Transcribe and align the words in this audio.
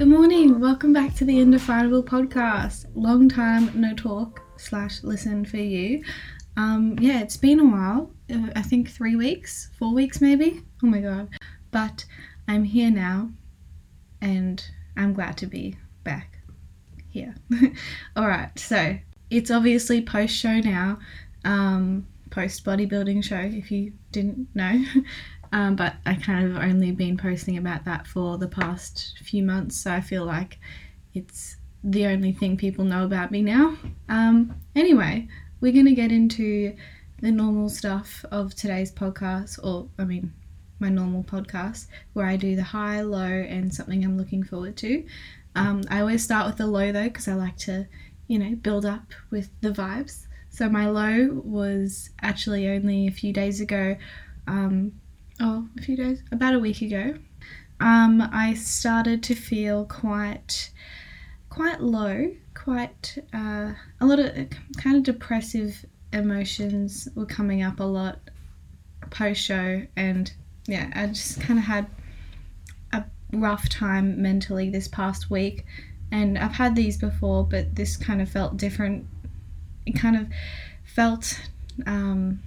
Good 0.00 0.08
morning. 0.08 0.60
Welcome 0.60 0.94
back 0.94 1.14
to 1.16 1.26
the 1.26 1.40
Indefinable 1.40 2.02
podcast. 2.02 2.86
Long 2.94 3.28
time 3.28 3.70
no 3.78 3.92
talk 3.92 4.40
slash 4.56 5.02
listen 5.02 5.44
for 5.44 5.58
you. 5.58 6.02
Um, 6.56 6.96
yeah, 6.98 7.20
it's 7.20 7.36
been 7.36 7.60
a 7.60 7.66
while. 7.66 8.10
Uh, 8.32 8.48
I 8.56 8.62
think 8.62 8.88
three 8.88 9.14
weeks, 9.14 9.68
four 9.78 9.92
weeks 9.92 10.22
maybe. 10.22 10.62
Oh 10.82 10.86
my 10.86 11.00
god. 11.00 11.28
But 11.70 12.06
I'm 12.48 12.64
here 12.64 12.90
now, 12.90 13.28
and 14.22 14.64
I'm 14.96 15.12
glad 15.12 15.36
to 15.36 15.46
be 15.46 15.76
back 16.02 16.38
here. 17.10 17.34
All 18.16 18.26
right. 18.26 18.58
So 18.58 18.96
it's 19.28 19.50
obviously 19.50 20.00
post 20.00 20.34
show 20.34 20.60
now, 20.60 20.98
um, 21.44 22.06
post 22.30 22.64
bodybuilding 22.64 23.22
show. 23.22 23.36
If 23.36 23.70
you 23.70 23.92
didn't 24.12 24.48
know. 24.54 24.82
Um, 25.52 25.74
but 25.74 25.94
I 26.06 26.14
kind 26.14 26.50
of 26.50 26.62
only 26.62 26.92
been 26.92 27.16
posting 27.16 27.58
about 27.58 27.84
that 27.84 28.06
for 28.06 28.38
the 28.38 28.48
past 28.48 29.18
few 29.24 29.42
months, 29.42 29.76
so 29.76 29.92
I 29.92 30.00
feel 30.00 30.24
like 30.24 30.58
it's 31.12 31.56
the 31.82 32.06
only 32.06 32.32
thing 32.32 32.56
people 32.56 32.84
know 32.84 33.04
about 33.04 33.30
me 33.30 33.42
now. 33.42 33.76
Um, 34.08 34.54
anyway, 34.76 35.28
we're 35.60 35.72
going 35.72 35.86
to 35.86 35.94
get 35.94 36.12
into 36.12 36.76
the 37.20 37.32
normal 37.32 37.68
stuff 37.68 38.24
of 38.30 38.54
today's 38.54 38.92
podcast, 38.92 39.58
or 39.64 39.88
I 39.98 40.04
mean, 40.04 40.32
my 40.78 40.88
normal 40.88 41.24
podcast, 41.24 41.86
where 42.12 42.26
I 42.26 42.36
do 42.36 42.54
the 42.54 42.62
high, 42.62 43.00
low, 43.02 43.18
and 43.24 43.74
something 43.74 44.04
I'm 44.04 44.16
looking 44.16 44.44
forward 44.44 44.76
to. 44.78 45.04
Um, 45.56 45.82
I 45.90 46.00
always 46.00 46.22
start 46.22 46.46
with 46.46 46.56
the 46.58 46.66
low 46.66 46.92
though, 46.92 47.04
because 47.04 47.28
I 47.28 47.34
like 47.34 47.56
to, 47.58 47.86
you 48.28 48.38
know, 48.38 48.54
build 48.54 48.86
up 48.86 49.12
with 49.30 49.50
the 49.60 49.70
vibes. 49.70 50.26
So 50.48 50.68
my 50.68 50.88
low 50.88 51.40
was 51.44 52.10
actually 52.22 52.68
only 52.68 53.06
a 53.06 53.12
few 53.12 53.32
days 53.32 53.60
ago. 53.60 53.96
Um, 54.46 54.92
oh, 55.40 55.68
a 55.78 55.82
few 55.82 55.96
days, 55.96 56.22
about 56.30 56.54
a 56.54 56.58
week 56.58 56.82
ago, 56.82 57.14
um, 57.80 58.28
I 58.32 58.54
started 58.54 59.22
to 59.24 59.34
feel 59.34 59.86
quite, 59.86 60.70
quite 61.48 61.80
low, 61.80 62.32
quite 62.54 63.18
uh, 63.32 63.72
a 64.00 64.06
lot 64.06 64.18
of 64.18 64.34
kind 64.76 64.96
of 64.96 65.02
depressive 65.02 65.84
emotions 66.12 67.08
were 67.14 67.26
coming 67.26 67.62
up 67.62 67.80
a 67.80 67.84
lot 67.84 68.18
post 69.10 69.40
show, 69.40 69.82
and 69.96 70.32
yeah, 70.66 70.90
I 70.94 71.06
just 71.06 71.40
kind 71.40 71.58
of 71.58 71.64
had 71.64 71.86
a 72.92 73.04
rough 73.32 73.68
time 73.68 74.20
mentally 74.20 74.68
this 74.70 74.88
past 74.88 75.30
week, 75.30 75.64
and 76.12 76.38
I've 76.38 76.52
had 76.52 76.76
these 76.76 76.98
before, 76.98 77.44
but 77.44 77.74
this 77.74 77.96
kind 77.96 78.20
of 78.20 78.28
felt 78.28 78.56
different. 78.56 79.06
It 79.86 79.92
kind 79.92 80.16
of 80.16 80.28
felt 80.84 81.40
um, 81.86 82.42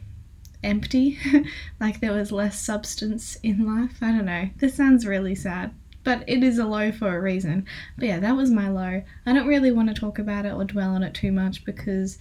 empty, 0.63 1.19
like 1.79 1.99
there 1.99 2.13
was 2.13 2.31
less 2.31 2.59
substance 2.59 3.37
in 3.43 3.65
life. 3.65 3.97
I 4.01 4.11
don't 4.11 4.25
know. 4.25 4.49
This 4.57 4.75
sounds 4.75 5.05
really 5.05 5.35
sad, 5.35 5.73
but 6.03 6.23
it 6.27 6.43
is 6.43 6.57
a 6.57 6.65
low 6.65 6.91
for 6.91 7.15
a 7.15 7.21
reason. 7.21 7.65
But 7.97 8.07
yeah, 8.07 8.19
that 8.19 8.35
was 8.35 8.51
my 8.51 8.69
low. 8.69 9.03
I 9.25 9.33
don't 9.33 9.47
really 9.47 9.71
want 9.71 9.89
to 9.89 9.99
talk 9.99 10.19
about 10.19 10.45
it 10.45 10.53
or 10.53 10.63
dwell 10.63 10.91
on 10.91 11.03
it 11.03 11.13
too 11.13 11.31
much 11.31 11.65
because 11.65 12.17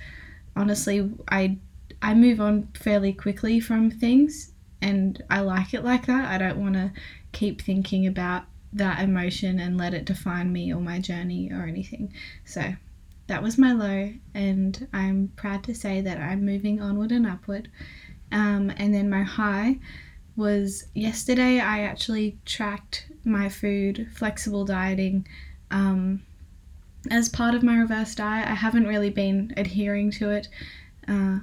honestly, 0.56 1.10
I 1.28 1.58
I 2.00 2.14
move 2.14 2.40
on 2.40 2.68
fairly 2.74 3.12
quickly 3.12 3.60
from 3.60 3.90
things 3.90 4.52
and 4.80 5.22
I 5.30 5.40
like 5.40 5.72
it 5.74 5.84
like 5.84 6.06
that. 6.06 6.24
I 6.24 6.38
don't 6.38 6.60
want 6.60 6.74
to 6.74 6.92
keep 7.30 7.62
thinking 7.62 8.06
about 8.06 8.44
that 8.72 9.00
emotion 9.00 9.60
and 9.60 9.78
let 9.78 9.94
it 9.94 10.04
define 10.04 10.52
me 10.52 10.72
or 10.72 10.80
my 10.80 10.98
journey 10.98 11.50
or 11.52 11.64
anything. 11.64 12.12
So, 12.44 12.74
that 13.28 13.42
was 13.42 13.56
my 13.56 13.72
low, 13.72 14.12
and 14.34 14.88
I'm 14.92 15.32
proud 15.36 15.62
to 15.64 15.74
say 15.74 16.00
that 16.00 16.18
I'm 16.18 16.44
moving 16.44 16.80
onward 16.80 17.12
and 17.12 17.26
upward. 17.26 17.70
Um, 18.32 18.72
and 18.76 18.94
then 18.94 19.10
my 19.10 19.22
high 19.22 19.78
was 20.36 20.84
yesterday 20.94 21.60
I 21.60 21.80
actually 21.80 22.38
tracked 22.46 23.06
my 23.24 23.48
food, 23.48 24.08
flexible 24.14 24.64
dieting. 24.64 25.26
Um, 25.70 26.22
as 27.10 27.28
part 27.28 27.54
of 27.54 27.62
my 27.62 27.76
reverse 27.76 28.14
diet, 28.14 28.48
I 28.48 28.54
haven't 28.54 28.86
really 28.86 29.10
been 29.10 29.52
adhering 29.56 30.10
to 30.12 30.30
it, 30.30 30.48
uh, 31.08 31.40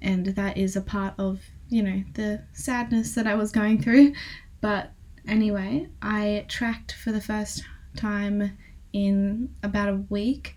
and 0.00 0.26
that 0.26 0.56
is 0.56 0.74
a 0.76 0.80
part 0.80 1.14
of 1.18 1.40
you 1.68 1.82
know 1.82 2.02
the 2.14 2.42
sadness 2.52 3.14
that 3.14 3.26
I 3.26 3.34
was 3.34 3.52
going 3.52 3.80
through. 3.80 4.14
But 4.60 4.92
anyway, 5.26 5.88
I 6.00 6.46
tracked 6.48 6.92
for 6.92 7.12
the 7.12 7.20
first 7.20 7.62
time 7.96 8.56
in 8.92 9.54
about 9.62 9.88
a 9.88 10.04
week 10.08 10.56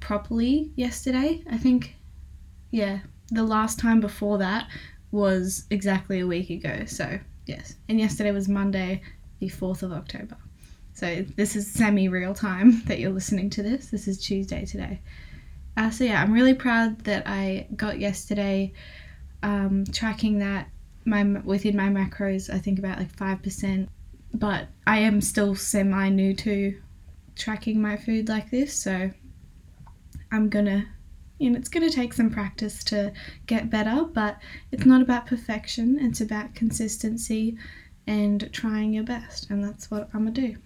properly 0.00 0.70
yesterday. 0.76 1.42
I 1.50 1.56
think, 1.56 1.96
yeah, 2.70 3.00
the 3.30 3.42
last 3.42 3.78
time 3.78 4.00
before 4.00 4.38
that 4.38 4.68
was 5.10 5.64
exactly 5.70 6.20
a 6.20 6.26
week 6.26 6.50
ago. 6.50 6.84
So, 6.86 7.18
yes. 7.46 7.74
And 7.88 7.98
yesterday 7.98 8.30
was 8.30 8.48
Monday, 8.48 9.02
the 9.40 9.48
4th 9.48 9.82
of 9.82 9.92
October. 9.92 10.36
So, 10.92 11.24
this 11.36 11.56
is 11.56 11.70
semi 11.70 12.08
real 12.08 12.34
time 12.34 12.82
that 12.86 12.98
you're 12.98 13.10
listening 13.10 13.50
to 13.50 13.62
this. 13.62 13.88
This 13.88 14.08
is 14.08 14.18
Tuesday 14.18 14.64
today. 14.64 15.00
Uh, 15.76 15.90
so, 15.90 16.04
yeah, 16.04 16.22
I'm 16.22 16.32
really 16.32 16.54
proud 16.54 17.00
that 17.00 17.24
I 17.26 17.66
got 17.76 17.98
yesterday 17.98 18.72
um, 19.42 19.84
tracking 19.92 20.38
that 20.38 20.68
my 21.04 21.22
within 21.22 21.76
my 21.76 21.88
macros, 21.88 22.52
I 22.52 22.58
think 22.58 22.78
about 22.78 22.98
like 22.98 23.14
5%. 23.14 23.88
But 24.34 24.68
I 24.86 24.98
am 24.98 25.20
still 25.20 25.54
semi 25.54 26.08
new 26.08 26.34
to 26.34 26.80
tracking 27.36 27.80
my 27.80 27.96
food 27.96 28.28
like 28.28 28.50
this. 28.50 28.74
So, 28.74 29.10
I'm 30.32 30.48
gonna 30.48 30.86
know, 31.38 31.58
it's 31.58 31.68
going 31.68 31.88
to 31.88 31.94
take 31.94 32.12
some 32.12 32.30
practice 32.30 32.82
to 32.84 33.12
get 33.46 33.70
better, 33.70 34.04
but 34.04 34.38
it's 34.72 34.86
not 34.86 35.02
about 35.02 35.26
perfection, 35.26 35.98
it's 36.00 36.20
about 36.20 36.54
consistency 36.54 37.56
and 38.06 38.50
trying 38.52 38.92
your 38.92 39.04
best, 39.04 39.50
and 39.50 39.62
that's 39.62 39.90
what 39.90 40.08
I'm 40.14 40.22
going 40.22 40.34
to 40.34 40.40
do. 40.40 40.56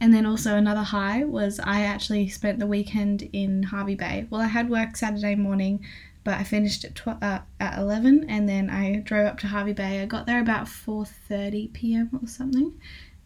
And 0.00 0.12
then 0.12 0.26
also 0.26 0.56
another 0.56 0.82
high 0.82 1.24
was 1.24 1.60
I 1.60 1.82
actually 1.82 2.28
spent 2.28 2.58
the 2.58 2.66
weekend 2.66 3.28
in 3.32 3.62
Hervey 3.62 3.94
Bay. 3.94 4.26
Well, 4.28 4.40
I 4.40 4.46
had 4.46 4.68
work 4.68 4.96
Saturday 4.96 5.34
morning, 5.34 5.84
but 6.24 6.34
I 6.34 6.42
finished 6.42 6.84
at 6.84 6.94
tw- 6.94 7.22
uh, 7.22 7.40
at 7.60 7.78
11 7.78 8.28
and 8.28 8.48
then 8.48 8.70
I 8.70 8.96
drove 8.96 9.26
up 9.26 9.38
to 9.40 9.46
Hervey 9.46 9.72
Bay. 9.72 10.02
I 10.02 10.06
got 10.06 10.26
there 10.26 10.40
about 10.40 10.66
4:30 10.66 11.72
p.m. 11.72 12.10
or 12.20 12.26
something. 12.26 12.72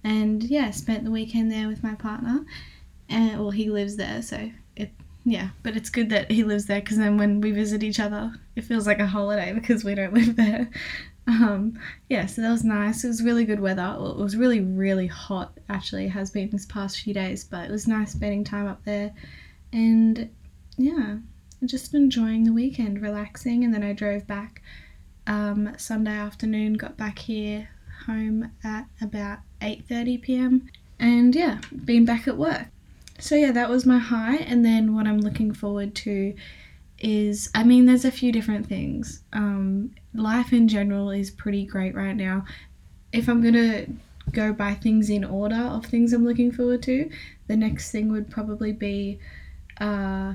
And 0.05 0.43
yeah, 0.45 0.71
spent 0.71 1.05
the 1.05 1.11
weekend 1.11 1.51
there 1.51 1.69
with 1.69 1.83
my 1.83 1.95
partner. 1.95 2.45
And 3.09 3.41
well, 3.41 3.51
he 3.51 3.71
lives 3.71 3.97
there, 3.97 4.21
so 4.21 4.51
yeah, 5.25 5.51
but 5.63 5.77
it's 5.77 5.91
good 5.91 6.11
that 6.11 6.31
he 6.31 6.45
lives 6.45 6.67
there 6.67 6.81
because 6.81 6.97
then 6.99 7.19
when 7.19 7.41
we 7.41 7.51
visit 7.51 7.83
each 7.83 8.01
other, 8.01 8.33
it 8.57 8.65
feels 8.65 8.87
like 8.87 8.99
a 8.99 9.07
holiday 9.07 9.53
because 9.55 9.85
we 9.85 9.95
don't 9.95 10.15
live 10.15 10.37
there. 10.37 10.71
Um, 11.27 11.79
yeah, 12.09 12.25
so 12.27 12.41
that 12.41 12.51
was 12.51 12.65
nice. 12.65 13.05
It 13.05 13.09
was 13.09 13.23
really 13.23 13.45
good 13.45 13.61
weather. 13.61 13.97
Well, 13.99 14.13
it 14.13 14.17
was 14.17 14.37
really, 14.37 14.61
really 14.61 15.07
hot, 15.07 15.53
actually, 15.69 16.07
it 16.07 16.11
has 16.11 16.31
been 16.31 16.49
this 16.51 16.65
past 16.67 17.01
few 17.01 17.13
days, 17.13 17.45
but 17.45 17.69
it 17.69 17.71
was 17.71 17.87
nice 17.87 18.13
spending 18.13 18.45
time 18.45 18.67
up 18.67 18.83
there. 18.85 19.13
And 19.73 20.31
yeah, 20.79 21.19
just 21.67 21.93
enjoying 21.93 22.45
the 22.45 22.53
weekend, 22.53 23.03
relaxing. 23.03 23.65
And 23.65 23.75
then 23.75 23.83
I 23.83 23.93
drove 23.93 24.27
back 24.27 24.63
um, 25.27 25.75
Sunday 25.77 26.17
afternoon, 26.17 26.75
got 26.75 26.97
back 26.97 27.19
here 27.19 27.69
home 28.07 28.51
at 28.65 28.87
about 29.03 29.41
8.30 29.61 30.23
p.m. 30.23 30.71
And 30.99 31.35
yeah, 31.35 31.61
been 31.85 32.07
back 32.07 32.27
at 32.27 32.39
work 32.39 32.69
so 33.19 33.35
yeah, 33.35 33.53
that 33.53 33.69
was 33.69 33.85
my 33.87 33.99
high, 33.99 34.37
and 34.37 34.65
then 34.65 34.95
what 34.95 35.07
I'm 35.07 35.21
looking 35.21 35.53
forward 35.53 35.95
to 35.97 36.35
is 36.99 37.51
I 37.55 37.65
mean, 37.65 37.87
there's 37.87 38.05
a 38.05 38.11
few 38.11 38.33
different 38.33 38.67
things. 38.67 39.23
Um, 39.33 39.95
life 40.15 40.53
in 40.53 40.69
general 40.69 41.11
is 41.11 41.31
pretty 41.31 41.65
great 41.65 41.95
right 41.95 42.17
now. 42.17 42.45
If 43.13 43.29
I'm 43.29 43.43
gonna 43.43 43.87
go 44.33 44.53
by 44.53 44.75
things 44.75 45.11
in 45.11 45.25
order 45.25 45.57
of 45.57 45.87
things 45.87 46.13
I'm 46.13 46.25
looking 46.25 46.53
forward 46.53 46.83
to, 46.85 47.11
the 47.47 47.57
next 47.57 47.91
thing 47.91 48.11
would 48.13 48.31
probably 48.31 48.73
be 48.73 49.19
uh, 49.81 50.35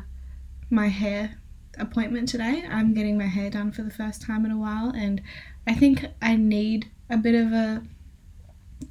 my 0.69 0.87
hair 0.87 1.37
appointment 1.77 2.29
today. 2.29 2.63
I'm 2.69 2.93
getting 2.93 3.17
my 3.17 3.27
hair 3.27 3.49
done 3.49 3.71
for 3.71 3.83
the 3.83 3.91
first 3.91 4.21
time 4.21 4.45
in 4.45 4.51
a 4.51 4.57
while, 4.57 4.89
and 4.89 5.21
I 5.67 5.73
think 5.75 6.05
I 6.21 6.35
need 6.35 6.89
a 7.09 7.17
bit 7.17 7.35
of 7.35 7.51
a 7.53 7.83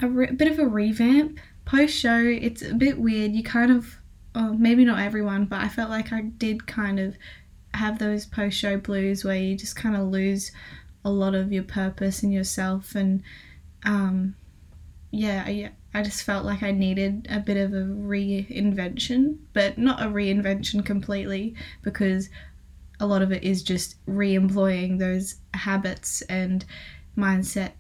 a 0.01 0.09
re- 0.09 0.33
bit 0.33 0.51
of 0.51 0.59
a 0.59 0.67
revamp 0.67 1.39
post 1.65 1.97
show, 1.97 2.19
it's 2.19 2.63
a 2.63 2.75
bit 2.75 2.99
weird. 2.99 3.33
You 3.33 3.43
kind 3.43 3.71
of, 3.71 3.97
oh, 4.35 4.55
maybe 4.55 4.85
not 4.85 5.01
everyone, 5.01 5.47
but 5.47 5.61
I 5.61 5.69
felt 5.69 5.91
like 5.91 6.13
I 6.13 6.23
did 6.23 6.67
kind 6.67 6.99
of 6.99 7.17
have 7.75 7.99
those 7.99 8.27
post 8.27 8.57
show 8.57 8.77
blues 8.77 9.25
where 9.25 9.37
you 9.37 9.57
just 9.57 9.77
kind 9.77 9.97
of 9.97 10.09
lose 10.09 10.53
a 11.05 11.11
lot 11.11 11.35
of 11.35 11.53
your 11.53 11.65
purpose 11.65 12.23
and 12.23 12.33
yourself. 12.33 12.95
And 12.95 13.23
um, 13.85 14.35
yeah, 15.11 15.45
I, 15.47 15.71
I 15.95 16.03
just 16.03 16.23
felt 16.23 16.45
like 16.45 16.63
I 16.63 16.71
needed 16.71 17.27
a 17.31 17.41
bit 17.41 17.57
of 17.57 17.73
a 17.73 17.85
reinvention, 17.85 19.39
but 19.53 19.79
not 19.79 20.03
a 20.03 20.07
reinvention 20.07 20.85
completely 20.85 21.55
because 21.83 22.29
a 23.01 23.07
lot 23.07 23.23
of 23.23 23.33
it 23.33 23.43
is 23.43 23.63
just 23.63 23.97
re 24.07 24.35
employing 24.35 24.99
those 24.99 25.37
habits 25.55 26.23
and 26.23 26.65
mindset 27.17 27.73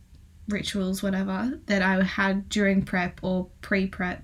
rituals, 0.53 1.03
whatever, 1.03 1.59
that 1.67 1.83
I 1.83 2.03
had 2.03 2.49
during 2.49 2.83
prep 2.83 3.21
or 3.23 3.49
pre 3.61 3.87
prep. 3.87 4.23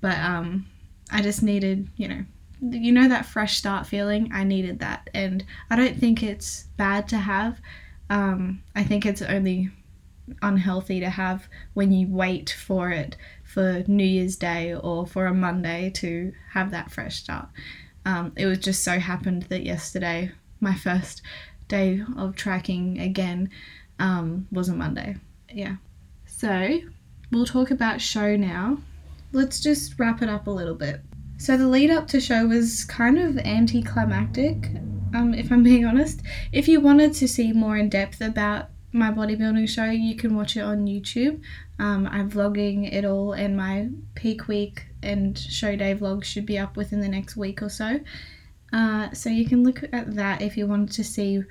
But 0.00 0.18
um, 0.18 0.66
I 1.10 1.22
just 1.22 1.42
needed, 1.42 1.88
you 1.96 2.08
know, 2.08 2.24
you 2.60 2.92
know 2.92 3.08
that 3.08 3.26
fresh 3.26 3.58
start 3.58 3.86
feeling. 3.86 4.30
I 4.32 4.44
needed 4.44 4.78
that, 4.80 5.10
and 5.12 5.44
I 5.70 5.76
don't 5.76 5.98
think 5.98 6.22
it's 6.22 6.64
bad 6.76 7.08
to 7.08 7.18
have. 7.18 7.60
Um, 8.10 8.62
I 8.74 8.84
think 8.84 9.04
it's 9.04 9.22
only 9.22 9.70
unhealthy 10.42 11.00
to 11.00 11.10
have 11.10 11.48
when 11.74 11.92
you 11.92 12.08
wait 12.08 12.50
for 12.50 12.90
it 12.90 13.16
for 13.42 13.84
New 13.86 14.04
Year's 14.04 14.36
Day 14.36 14.74
or 14.74 15.06
for 15.06 15.26
a 15.26 15.34
Monday 15.34 15.90
to 15.96 16.32
have 16.52 16.70
that 16.70 16.90
fresh 16.90 17.16
start. 17.16 17.48
Um, 18.06 18.32
it 18.36 18.46
was 18.46 18.58
just 18.58 18.82
so 18.82 18.98
happened 18.98 19.44
that 19.44 19.64
yesterday, 19.64 20.32
my 20.60 20.74
first 20.74 21.22
day 21.68 22.02
of 22.16 22.36
tracking 22.36 22.98
again, 23.00 23.50
um, 23.98 24.46
was 24.50 24.68
a 24.68 24.74
Monday. 24.74 25.16
Yeah. 25.54 25.76
So 26.26 26.80
we'll 27.30 27.46
talk 27.46 27.70
about 27.70 28.00
show 28.00 28.36
now. 28.36 28.78
Let's 29.32 29.60
just 29.60 29.98
wrap 29.98 30.20
it 30.20 30.28
up 30.28 30.48
a 30.48 30.50
little 30.50 30.74
bit. 30.74 31.00
So 31.38 31.56
the 31.56 31.68
lead 31.68 31.90
up 31.90 32.08
to 32.08 32.20
show 32.20 32.46
was 32.46 32.84
kind 32.84 33.18
of 33.18 33.38
anticlimactic, 33.38 34.70
um, 35.14 35.32
if 35.34 35.52
I'm 35.52 35.62
being 35.62 35.84
honest. 35.84 36.22
If 36.52 36.66
you 36.68 36.80
wanted 36.80 37.14
to 37.14 37.28
see 37.28 37.52
more 37.52 37.76
in 37.76 37.88
depth 37.88 38.20
about 38.20 38.70
my 38.92 39.10
bodybuilding 39.10 39.68
show, 39.68 39.86
you 39.86 40.16
can 40.16 40.36
watch 40.36 40.56
it 40.56 40.60
on 40.60 40.86
YouTube. 40.86 41.40
Um, 41.78 42.08
I'm 42.10 42.30
vlogging 42.30 42.92
it 42.92 43.04
all, 43.04 43.32
and 43.32 43.56
my 43.56 43.88
peak 44.14 44.46
week 44.48 44.86
and 45.02 45.36
show 45.36 45.76
day 45.76 45.94
vlog 45.94 46.24
should 46.24 46.46
be 46.46 46.58
up 46.58 46.76
within 46.76 47.00
the 47.00 47.08
next 47.08 47.36
week 47.36 47.62
or 47.62 47.68
so. 47.68 48.00
Uh, 48.72 49.12
so 49.12 49.30
you 49.30 49.46
can 49.46 49.62
look 49.62 49.82
at 49.92 50.14
that 50.14 50.42
if 50.42 50.56
you 50.56 50.66
wanted 50.66 50.92
to 50.92 51.04
see 51.04 51.42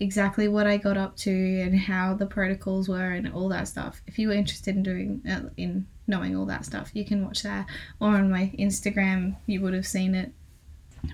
exactly 0.00 0.48
what 0.48 0.66
I 0.66 0.78
got 0.78 0.96
up 0.96 1.16
to 1.18 1.60
and 1.60 1.78
how 1.78 2.14
the 2.14 2.26
protocols 2.26 2.88
were 2.88 3.12
and 3.12 3.32
all 3.32 3.48
that 3.50 3.68
stuff. 3.68 4.00
If 4.06 4.18
you 4.18 4.28
were 4.28 4.34
interested 4.34 4.74
in 4.74 4.82
doing 4.82 5.22
uh, 5.30 5.50
in 5.56 5.86
knowing 6.06 6.34
all 6.34 6.46
that 6.46 6.64
stuff, 6.64 6.90
you 6.94 7.04
can 7.04 7.24
watch 7.24 7.42
that. 7.42 7.66
Or 8.00 8.08
on 8.08 8.30
my 8.30 8.52
Instagram, 8.58 9.36
you 9.46 9.60
would 9.60 9.74
have 9.74 9.86
seen 9.86 10.14
it. 10.14 10.32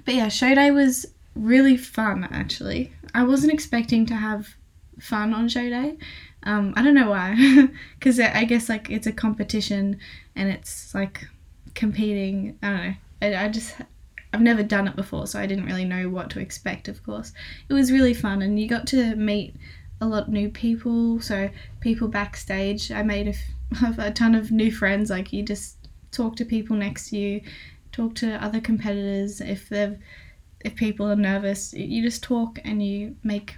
But 0.04 0.14
yeah, 0.14 0.28
show 0.28 0.54
day 0.54 0.70
was 0.70 1.06
really 1.34 1.76
fun 1.76 2.24
actually. 2.30 2.92
I 3.12 3.24
wasn't 3.24 3.52
expecting 3.52 4.06
to 4.06 4.14
have 4.14 4.54
fun 5.00 5.34
on 5.34 5.48
show 5.48 5.68
day. 5.68 5.98
Um, 6.44 6.72
I 6.76 6.82
don't 6.82 6.94
know 6.94 7.10
why, 7.10 7.68
because 7.98 8.20
I 8.20 8.44
guess 8.44 8.68
like 8.68 8.88
it's 8.88 9.08
a 9.08 9.12
competition 9.12 9.98
and 10.36 10.48
it's 10.48 10.94
like 10.94 11.26
competing. 11.74 12.56
I 12.62 12.68
don't 12.68 12.86
know. 12.86 12.94
I, 13.22 13.44
I 13.44 13.48
just 13.48 13.74
I've 14.36 14.42
never 14.42 14.62
done 14.62 14.86
it 14.86 14.96
before, 14.96 15.26
so 15.26 15.40
I 15.40 15.46
didn't 15.46 15.64
really 15.64 15.86
know 15.86 16.10
what 16.10 16.28
to 16.30 16.40
expect. 16.40 16.88
Of 16.88 17.02
course, 17.02 17.32
it 17.70 17.72
was 17.72 17.90
really 17.90 18.12
fun, 18.12 18.42
and 18.42 18.60
you 18.60 18.68
got 18.68 18.86
to 18.88 19.16
meet 19.16 19.56
a 20.02 20.06
lot 20.06 20.24
of 20.24 20.28
new 20.28 20.50
people. 20.50 21.22
So 21.22 21.48
people 21.80 22.06
backstage, 22.06 22.92
I 22.92 23.02
made 23.02 23.28
a, 23.28 23.94
a 23.98 24.10
ton 24.10 24.34
of 24.34 24.50
new 24.50 24.70
friends. 24.70 25.08
Like 25.08 25.32
you 25.32 25.42
just 25.42 25.88
talk 26.12 26.36
to 26.36 26.44
people 26.44 26.76
next 26.76 27.08
to 27.08 27.16
you, 27.16 27.40
talk 27.92 28.14
to 28.16 28.34
other 28.44 28.60
competitors. 28.60 29.40
If 29.40 29.70
they've 29.70 29.98
if 30.60 30.76
people 30.76 31.10
are 31.10 31.16
nervous, 31.16 31.72
you 31.72 32.02
just 32.02 32.22
talk 32.22 32.58
and 32.62 32.84
you 32.86 33.16
make 33.22 33.56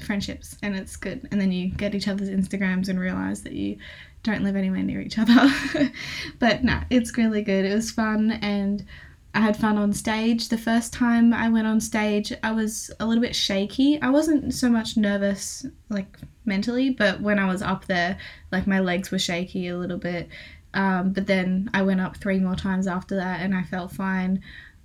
friendships, 0.00 0.56
and 0.62 0.76
it's 0.76 0.94
good. 0.94 1.26
And 1.32 1.40
then 1.40 1.50
you 1.50 1.70
get 1.70 1.96
each 1.96 2.06
other's 2.06 2.30
Instagrams 2.30 2.88
and 2.88 3.00
realize 3.00 3.42
that 3.42 3.54
you 3.54 3.78
don't 4.22 4.44
live 4.44 4.54
anywhere 4.54 4.84
near 4.84 5.00
each 5.00 5.18
other. 5.18 5.52
but 6.38 6.62
no, 6.62 6.82
it's 6.88 7.18
really 7.18 7.42
good. 7.42 7.64
It 7.64 7.74
was 7.74 7.90
fun 7.90 8.30
and 8.30 8.86
I 9.34 9.40
had 9.40 9.56
fun 9.56 9.76
on 9.78 9.92
stage. 9.92 10.48
The 10.48 10.56
first 10.56 10.92
time 10.92 11.34
I 11.34 11.48
went 11.48 11.66
on 11.66 11.80
stage, 11.80 12.32
I 12.44 12.52
was 12.52 12.92
a 13.00 13.06
little 13.06 13.22
bit 13.22 13.34
shaky. 13.34 14.00
I 14.00 14.10
wasn't 14.10 14.54
so 14.54 14.70
much 14.70 14.96
nervous, 14.96 15.66
like 15.88 16.18
mentally, 16.44 16.90
but 16.90 17.20
when 17.20 17.40
I 17.40 17.48
was 17.48 17.60
up 17.60 17.86
there, 17.86 18.16
like 18.52 18.68
my 18.68 18.78
legs 18.78 19.10
were 19.10 19.18
shaky 19.18 19.66
a 19.68 19.76
little 19.76 19.98
bit. 19.98 20.28
Um, 20.72 21.12
but 21.12 21.26
then 21.26 21.68
I 21.74 21.82
went 21.82 22.00
up 22.00 22.16
three 22.16 22.38
more 22.38 22.54
times 22.54 22.86
after 22.86 23.16
that 23.16 23.40
and 23.40 23.54
I 23.56 23.64
felt 23.64 23.90
fine. 23.90 24.40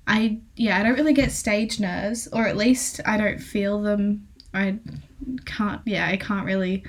I, 0.07 0.40
yeah, 0.56 0.80
I 0.80 0.84
don't 0.84 0.98
really 0.98 1.13
get 1.13 1.31
stage 1.31 1.80
nerves, 1.80 2.28
or 2.34 2.48
at 2.48 2.57
least 2.57 3.00
I 3.06 3.18
don't 3.18 3.40
feel 3.40 3.81
them. 3.84 4.28
I 4.56 4.80
can't, 5.46 5.81
yeah, 5.86 6.07
I 6.07 6.18
can't 6.18 6.46
really 6.46 6.84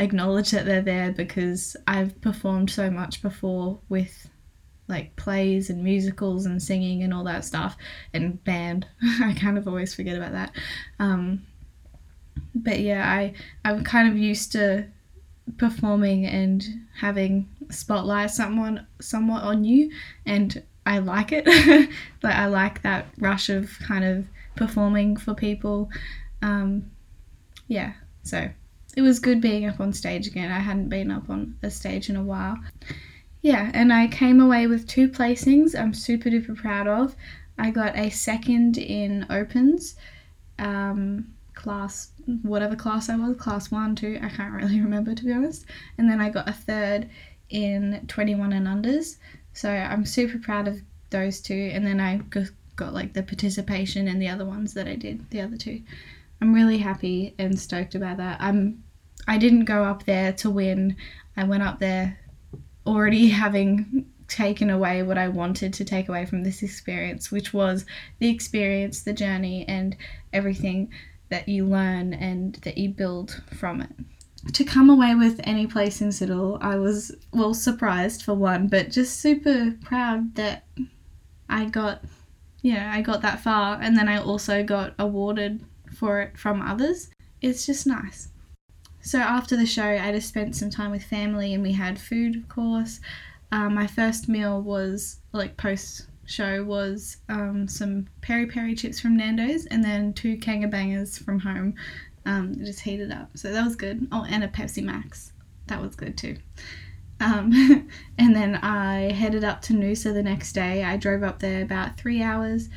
acknowledge 0.00 0.50
that 0.50 0.66
they're 0.66 0.82
there 0.82 1.12
because 1.12 1.76
I've 1.86 2.20
performed 2.20 2.70
so 2.70 2.90
much 2.90 3.22
before 3.22 3.78
with 3.88 4.28
like 4.88 5.14
plays 5.16 5.70
and 5.70 5.84
musicals 5.84 6.46
and 6.46 6.62
singing 6.62 7.02
and 7.02 7.12
all 7.12 7.24
that 7.24 7.44
stuff 7.44 7.76
and 8.14 8.42
band. 8.44 8.86
I 9.22 9.34
kind 9.38 9.58
of 9.58 9.68
always 9.68 9.94
forget 9.94 10.16
about 10.16 10.32
that. 10.32 10.52
Um, 10.98 11.42
but 12.54 12.80
yeah, 12.80 13.08
I 13.08 13.34
I'm 13.64 13.84
kind 13.84 14.08
of 14.08 14.16
used 14.16 14.52
to 14.52 14.86
performing 15.56 16.26
and 16.26 16.64
having 16.96 17.48
spotlight 17.70 18.30
someone 18.30 18.86
somewhat 19.00 19.42
on 19.42 19.64
you 19.64 19.90
and 20.26 20.62
I 20.86 20.98
like 20.98 21.32
it. 21.32 21.46
like 22.22 22.34
I 22.34 22.46
like 22.46 22.82
that 22.82 23.06
rush 23.18 23.50
of 23.50 23.78
kind 23.80 24.04
of 24.04 24.26
performing 24.56 25.16
for 25.16 25.34
people. 25.34 25.90
Um, 26.40 26.90
yeah, 27.66 27.92
so 28.22 28.48
it 28.96 29.02
was 29.02 29.18
good 29.18 29.40
being 29.40 29.66
up 29.66 29.80
on 29.80 29.92
stage 29.92 30.26
again. 30.26 30.50
I 30.50 30.60
hadn't 30.60 30.88
been 30.88 31.10
up 31.10 31.28
on 31.28 31.56
a 31.62 31.70
stage 31.70 32.08
in 32.08 32.16
a 32.16 32.22
while. 32.22 32.56
Yeah, 33.40 33.70
and 33.72 33.92
I 33.92 34.08
came 34.08 34.40
away 34.40 34.66
with 34.66 34.88
two 34.88 35.08
placings 35.08 35.78
I'm 35.78 35.94
super 35.94 36.28
duper 36.28 36.56
proud 36.56 36.88
of. 36.88 37.14
I 37.56 37.70
got 37.70 37.96
a 37.96 38.10
second 38.10 38.78
in 38.78 39.26
opens, 39.30 39.96
um, 40.58 41.32
class, 41.54 42.12
whatever 42.42 42.76
class 42.76 43.08
I 43.08 43.16
was, 43.16 43.36
class 43.36 43.70
one, 43.70 43.94
two, 43.94 44.18
I 44.22 44.28
can't 44.28 44.54
really 44.54 44.80
remember 44.82 45.14
to 45.14 45.24
be 45.24 45.32
honest. 45.32 45.66
And 45.98 46.10
then 46.10 46.20
I 46.20 46.30
got 46.30 46.48
a 46.48 46.52
third 46.52 47.08
in 47.50 48.04
21 48.08 48.52
and 48.52 48.66
unders. 48.66 49.16
So 49.52 49.70
I'm 49.70 50.04
super 50.04 50.38
proud 50.38 50.68
of 50.68 50.80
those 51.10 51.40
two. 51.40 51.70
And 51.72 51.86
then 51.86 52.00
I 52.00 52.20
got 52.76 52.94
like 52.94 53.12
the 53.12 53.22
participation 53.22 54.08
in 54.08 54.18
the 54.18 54.28
other 54.28 54.44
ones 54.44 54.74
that 54.74 54.86
I 54.86 54.94
did, 54.94 55.28
the 55.30 55.40
other 55.40 55.56
two. 55.56 55.82
I'm 56.40 56.54
really 56.54 56.78
happy 56.78 57.34
and 57.38 57.58
stoked 57.58 57.94
about 57.94 58.18
that. 58.18 58.40
I'm 58.40 58.82
I 59.26 59.36
didn't 59.36 59.64
go 59.64 59.84
up 59.84 60.04
there 60.04 60.32
to 60.34 60.48
win. 60.48 60.96
I 61.36 61.44
went 61.44 61.62
up 61.62 61.80
there 61.80 62.18
already 62.88 63.28
having 63.28 64.06
taken 64.28 64.70
away 64.70 65.02
what 65.02 65.18
I 65.18 65.28
wanted 65.28 65.72
to 65.74 65.84
take 65.84 66.08
away 66.08 66.26
from 66.26 66.42
this 66.42 66.62
experience, 66.62 67.30
which 67.30 67.52
was 67.52 67.84
the 68.18 68.28
experience, 68.28 69.02
the 69.02 69.12
journey, 69.12 69.64
and 69.68 69.96
everything 70.32 70.90
that 71.30 71.48
you 71.48 71.64
learn 71.64 72.14
and 72.14 72.54
that 72.56 72.78
you 72.78 72.90
build 72.90 73.42
from 73.54 73.80
it. 73.82 73.90
To 74.52 74.64
come 74.64 74.88
away 74.88 75.14
with 75.14 75.40
any 75.44 75.66
placings 75.66 76.22
at 76.22 76.30
all, 76.30 76.58
I 76.60 76.76
was, 76.76 77.14
well, 77.32 77.54
surprised 77.54 78.22
for 78.22 78.34
one, 78.34 78.68
but 78.68 78.90
just 78.90 79.20
super 79.20 79.74
proud 79.82 80.34
that 80.36 80.64
I 81.48 81.66
got, 81.66 82.04
yeah, 82.62 82.90
I 82.94 83.02
got 83.02 83.22
that 83.22 83.40
far, 83.40 83.78
and 83.80 83.96
then 83.96 84.08
I 84.08 84.18
also 84.18 84.62
got 84.62 84.94
awarded 84.98 85.64
for 85.96 86.20
it 86.20 86.38
from 86.38 86.62
others. 86.62 87.10
It's 87.40 87.66
just 87.66 87.86
nice. 87.86 88.28
So 89.08 89.20
after 89.20 89.56
the 89.56 89.64
show, 89.64 89.86
I 89.86 90.12
just 90.12 90.28
spent 90.28 90.54
some 90.54 90.68
time 90.68 90.90
with 90.90 91.02
family 91.02 91.54
and 91.54 91.62
we 91.62 91.72
had 91.72 91.98
food, 91.98 92.36
of 92.36 92.46
course. 92.46 93.00
Um, 93.50 93.74
my 93.74 93.86
first 93.86 94.28
meal 94.28 94.60
was 94.60 95.20
like 95.32 95.56
post 95.56 96.08
show 96.26 96.62
was 96.62 97.16
um, 97.30 97.66
some 97.66 98.06
peri 98.20 98.44
peri 98.44 98.74
chips 98.74 99.00
from 99.00 99.16
Nando's 99.16 99.64
and 99.64 99.82
then 99.82 100.12
two 100.12 100.36
Bangers 100.36 101.16
from 101.16 101.38
home, 101.38 101.74
um, 102.26 102.56
just 102.62 102.80
heated 102.80 103.10
up. 103.10 103.30
So 103.34 103.50
that 103.50 103.64
was 103.64 103.76
good. 103.76 104.06
Oh, 104.12 104.26
and 104.28 104.44
a 104.44 104.48
Pepsi 104.48 104.82
Max. 104.82 105.32
That 105.68 105.80
was 105.80 105.96
good 105.96 106.18
too. 106.18 106.36
Um, 107.18 107.88
and 108.18 108.36
then 108.36 108.56
I 108.56 109.12
headed 109.12 109.42
up 109.42 109.62
to 109.62 109.72
Noosa 109.72 110.12
the 110.12 110.22
next 110.22 110.52
day. 110.52 110.84
I 110.84 110.98
drove 110.98 111.22
up 111.22 111.38
there 111.38 111.62
about 111.62 111.96
three 111.96 112.22
hours, 112.22 112.68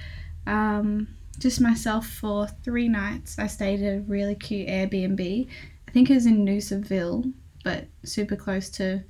um, 0.47 1.09
just 1.39 1.59
myself 1.59 2.07
for 2.07 2.47
three 2.63 2.87
nights. 2.87 3.37
I 3.37 3.47
stayed 3.47 3.83
at 3.83 3.97
a 3.97 3.99
really 3.99 4.35
cute 4.35 4.69
Airbnb 4.69 5.49
I 5.91 5.93
think 5.93 6.09
it 6.09 6.13
was 6.13 6.25
in 6.25 6.45
Noosaville, 6.45 7.33
but 7.65 7.87
super 8.05 8.37
close 8.37 8.69
to 8.69 9.03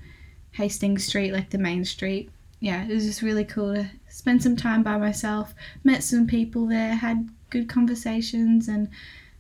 Hastings 0.54 1.06
Street, 1.06 1.32
like 1.32 1.52
the 1.52 1.60
main 1.60 1.86
street. 1.86 2.32
Yeah, 2.60 2.86
it 2.86 2.92
was 2.92 3.06
just 3.06 3.22
really 3.22 3.46
cool 3.46 3.76
to 3.76 3.92
spend 4.10 4.42
some 4.42 4.56
time 4.56 4.82
by 4.82 4.98
myself, 4.98 5.54
met 5.84 6.04
some 6.04 6.26
people 6.26 6.66
there, 6.66 6.96
had 6.96 7.30
good 7.52 7.70
conversations, 7.70 8.68
and 8.68 8.90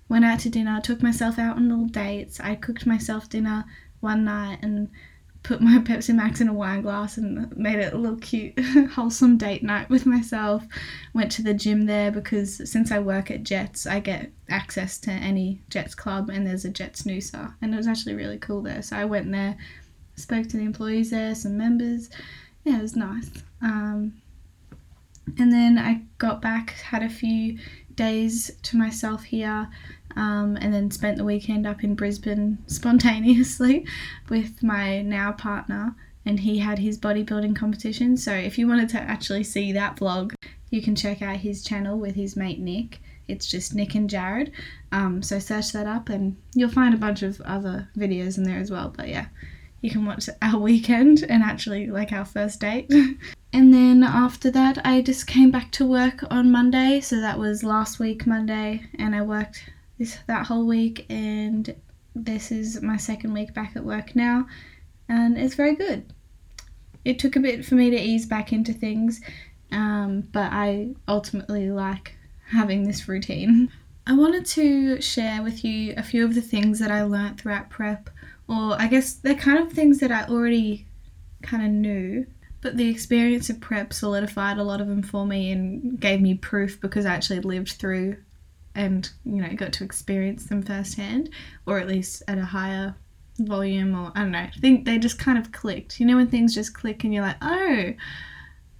went 0.07 0.23
out 0.23 0.41
to 0.41 0.51
dinner, 0.51 0.79
took 0.81 1.01
myself 1.01 1.39
out 1.39 1.55
on 1.55 1.67
little 1.67 1.87
dates. 1.87 2.39
I 2.39 2.53
cooked 2.53 2.85
myself 2.85 3.27
dinner 3.27 3.65
one 4.01 4.23
night 4.23 4.59
and 4.61 4.91
put 5.43 5.61
my 5.61 5.77
Pepsi 5.83 6.13
Max 6.13 6.41
in 6.41 6.47
a 6.47 6.53
wine 6.53 6.81
glass 6.81 7.17
and 7.17 7.55
made 7.57 7.79
it 7.79 7.93
a 7.93 7.97
little 7.97 8.17
cute, 8.17 8.59
wholesome 8.91 9.37
date 9.37 9.63
night 9.63 9.89
with 9.89 10.05
myself. 10.05 10.63
Went 11.13 11.31
to 11.33 11.43
the 11.43 11.53
gym 11.53 11.85
there 11.85 12.11
because 12.11 12.69
since 12.69 12.91
I 12.91 12.99
work 12.99 13.31
at 13.31 13.43
Jetts, 13.43 13.85
I 13.85 13.99
get 13.99 14.31
access 14.49 14.97
to 14.99 15.11
any 15.11 15.61
Jetts 15.69 15.95
club 15.95 16.29
and 16.29 16.45
there's 16.45 16.65
a 16.65 16.69
Jetts 16.69 17.03
Noosa. 17.03 17.53
And 17.61 17.73
it 17.73 17.77
was 17.77 17.87
actually 17.87 18.15
really 18.15 18.37
cool 18.37 18.61
there. 18.61 18.81
So 18.81 18.95
I 18.95 19.05
went 19.05 19.31
there, 19.31 19.57
spoke 20.15 20.47
to 20.49 20.57
the 20.57 20.63
employees 20.63 21.11
there, 21.11 21.35
some 21.35 21.57
members. 21.57 22.09
Yeah, 22.63 22.79
it 22.79 22.81
was 22.81 22.95
nice. 22.95 23.31
Um, 23.61 24.21
and 25.39 25.51
then 25.51 25.77
I 25.77 26.01
got 26.17 26.41
back, 26.41 26.71
had 26.71 27.03
a 27.03 27.09
few 27.09 27.57
days 27.95 28.51
to 28.63 28.77
myself 28.77 29.23
here 29.23 29.69
um, 30.15 30.57
and 30.61 30.73
then 30.73 30.91
spent 30.91 31.17
the 31.17 31.23
weekend 31.23 31.65
up 31.65 31.83
in 31.83 31.95
Brisbane 31.95 32.57
spontaneously 32.67 33.85
with 34.29 34.63
my 34.63 35.01
now 35.01 35.31
partner. 35.31 35.95
And 36.25 36.39
he 36.39 36.59
had 36.59 36.77
his 36.77 36.99
bodybuilding 36.99 37.55
competition. 37.55 38.15
So 38.15 38.31
if 38.31 38.57
you 38.57 38.67
wanted 38.67 38.89
to 38.89 38.99
actually 38.99 39.43
see 39.43 39.71
that 39.71 39.95
vlog, 39.95 40.33
you 40.69 40.81
can 40.81 40.95
check 40.95 41.21
out 41.21 41.37
his 41.37 41.63
channel 41.63 41.97
with 41.97 42.15
his 42.15 42.35
mate 42.35 42.59
Nick. 42.59 43.01
It's 43.27 43.47
just 43.47 43.73
Nick 43.73 43.95
and 43.95 44.09
Jared. 44.09 44.51
Um, 44.91 45.23
so 45.23 45.39
search 45.39 45.71
that 45.71 45.87
up 45.87 46.09
and 46.09 46.37
you'll 46.53 46.69
find 46.69 46.93
a 46.93 46.97
bunch 46.97 47.23
of 47.23 47.41
other 47.41 47.89
videos 47.97 48.37
in 48.37 48.43
there 48.43 48.59
as 48.59 48.69
well. 48.69 48.93
But 48.95 49.07
yeah, 49.09 49.27
you 49.81 49.89
can 49.89 50.05
watch 50.05 50.29
our 50.41 50.59
weekend 50.59 51.23
and 51.27 51.43
actually 51.43 51.87
like 51.87 52.11
our 52.11 52.25
first 52.25 52.59
date. 52.59 52.91
and 53.53 53.73
then 53.73 54.03
after 54.03 54.51
that, 54.51 54.85
I 54.85 55.01
just 55.01 55.27
came 55.27 55.51
back 55.51 55.71
to 55.73 55.85
work 55.85 56.23
on 56.31 56.51
Monday. 56.51 57.01
So 57.01 57.19
that 57.19 57.39
was 57.39 57.63
last 57.63 57.99
week, 57.99 58.25
Monday, 58.25 58.83
and 58.97 59.15
I 59.15 59.21
worked 59.21 59.69
this 60.01 60.17
that 60.27 60.47
whole 60.47 60.65
week. 60.65 61.05
And 61.09 61.73
this 62.15 62.51
is 62.51 62.81
my 62.81 62.97
second 62.97 63.33
week 63.33 63.53
back 63.53 63.75
at 63.75 63.85
work 63.85 64.15
now, 64.15 64.47
and 65.07 65.37
it's 65.37 65.55
very 65.55 65.75
good. 65.75 66.11
It 67.05 67.19
took 67.19 67.35
a 67.35 67.39
bit 67.39 67.63
for 67.63 67.75
me 67.75 67.89
to 67.91 67.99
ease 67.99 68.25
back 68.25 68.51
into 68.51 68.73
things, 68.73 69.21
um, 69.71 70.21
but 70.31 70.51
I 70.51 70.89
ultimately 71.07 71.71
like 71.71 72.15
having 72.47 72.83
this 72.83 73.07
routine. 73.07 73.71
I 74.07 74.13
wanted 74.13 74.45
to 74.47 74.99
share 75.01 75.41
with 75.43 75.63
you 75.63 75.93
a 75.95 76.03
few 76.03 76.25
of 76.25 76.35
the 76.35 76.41
things 76.41 76.79
that 76.79 76.91
I 76.91 77.03
learnt 77.03 77.39
throughout 77.39 77.69
prep 77.69 78.09
or 78.47 78.75
I 78.79 78.87
guess 78.87 79.13
they're 79.13 79.35
kind 79.35 79.59
of 79.59 79.71
things 79.71 79.99
that 79.99 80.11
I 80.11 80.25
already 80.25 80.85
kind 81.43 81.63
of 81.63 81.71
knew, 81.71 82.25
but 82.61 82.75
the 82.75 82.89
experience 82.89 83.49
of 83.49 83.61
prep 83.61 83.93
solidified 83.93 84.57
a 84.57 84.63
lot 84.63 84.81
of 84.81 84.87
them 84.87 85.03
for 85.03 85.25
me 85.25 85.51
and 85.51 85.99
gave 85.99 86.19
me 86.19 86.33
proof 86.33 86.81
because 86.81 87.05
I 87.05 87.13
actually 87.13 87.39
lived 87.39 87.73
through 87.73 88.17
and 88.75 89.09
you 89.25 89.41
know 89.41 89.53
got 89.55 89.73
to 89.73 89.83
experience 89.83 90.45
them 90.45 90.61
firsthand, 90.61 91.29
or 91.65 91.79
at 91.79 91.87
least 91.87 92.23
at 92.27 92.37
a 92.37 92.45
higher 92.45 92.95
volume, 93.39 93.95
or 93.95 94.11
I 94.15 94.21
don't 94.21 94.31
know. 94.31 94.39
I 94.39 94.51
think 94.59 94.85
they 94.85 94.97
just 94.97 95.19
kind 95.19 95.37
of 95.37 95.51
clicked. 95.51 95.99
You 95.99 96.05
know 96.05 96.17
when 96.17 96.27
things 96.27 96.55
just 96.55 96.73
click 96.73 97.03
and 97.03 97.13
you're 97.13 97.23
like, 97.23 97.37
oh. 97.41 97.93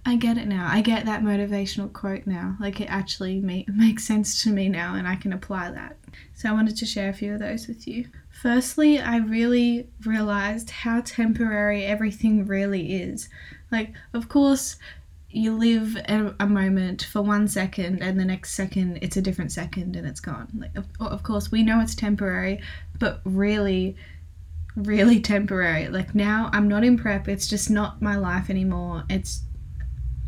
I 0.04 0.16
get 0.16 0.36
it 0.36 0.48
now. 0.48 0.68
I 0.68 0.80
get 0.80 1.06
that 1.06 1.22
motivational 1.22 1.92
quote 1.92 2.26
now. 2.26 2.56
Like 2.58 2.80
it 2.80 2.86
actually 2.86 3.38
make, 3.38 3.68
makes 3.72 4.04
sense 4.04 4.42
to 4.42 4.50
me 4.50 4.68
now, 4.68 4.96
and 4.96 5.06
I 5.06 5.14
can 5.14 5.32
apply 5.32 5.70
that. 5.70 5.96
So 6.34 6.48
I 6.48 6.52
wanted 6.52 6.76
to 6.78 6.86
share 6.86 7.08
a 7.08 7.12
few 7.12 7.34
of 7.34 7.38
those 7.38 7.68
with 7.68 7.86
you. 7.86 8.06
Firstly, 8.28 8.98
I 8.98 9.18
really 9.18 9.86
realized 10.04 10.70
how 10.70 11.02
temporary 11.02 11.84
everything 11.84 12.46
really 12.46 13.00
is. 13.00 13.28
Like, 13.70 13.94
of 14.12 14.28
course, 14.28 14.76
you 15.32 15.56
live 15.56 15.96
a, 15.96 16.34
a, 16.40 16.46
moment 16.46 17.02
for 17.04 17.22
one 17.22 17.48
second 17.48 18.02
and 18.02 18.20
the 18.20 18.24
next 18.24 18.52
second 18.52 18.98
it's 19.02 19.16
a 19.16 19.22
different 19.22 19.50
second 19.52 19.96
and 19.96 20.06
it's 20.06 20.20
gone. 20.20 20.48
Like 20.56 20.76
of, 20.76 20.86
of 21.00 21.22
course 21.22 21.50
we 21.50 21.62
know 21.62 21.80
it's 21.80 21.94
temporary 21.94 22.60
but 22.98 23.20
really 23.24 23.96
really 24.76 25.20
temporary. 25.20 25.88
Like 25.88 26.14
now 26.14 26.50
i'm 26.52 26.68
not 26.68 26.84
in 26.84 26.98
prep. 26.98 27.28
It's 27.28 27.48
just 27.48 27.70
not 27.70 28.02
my 28.02 28.16
life 28.16 28.50
anymore. 28.50 29.04
It's 29.08 29.42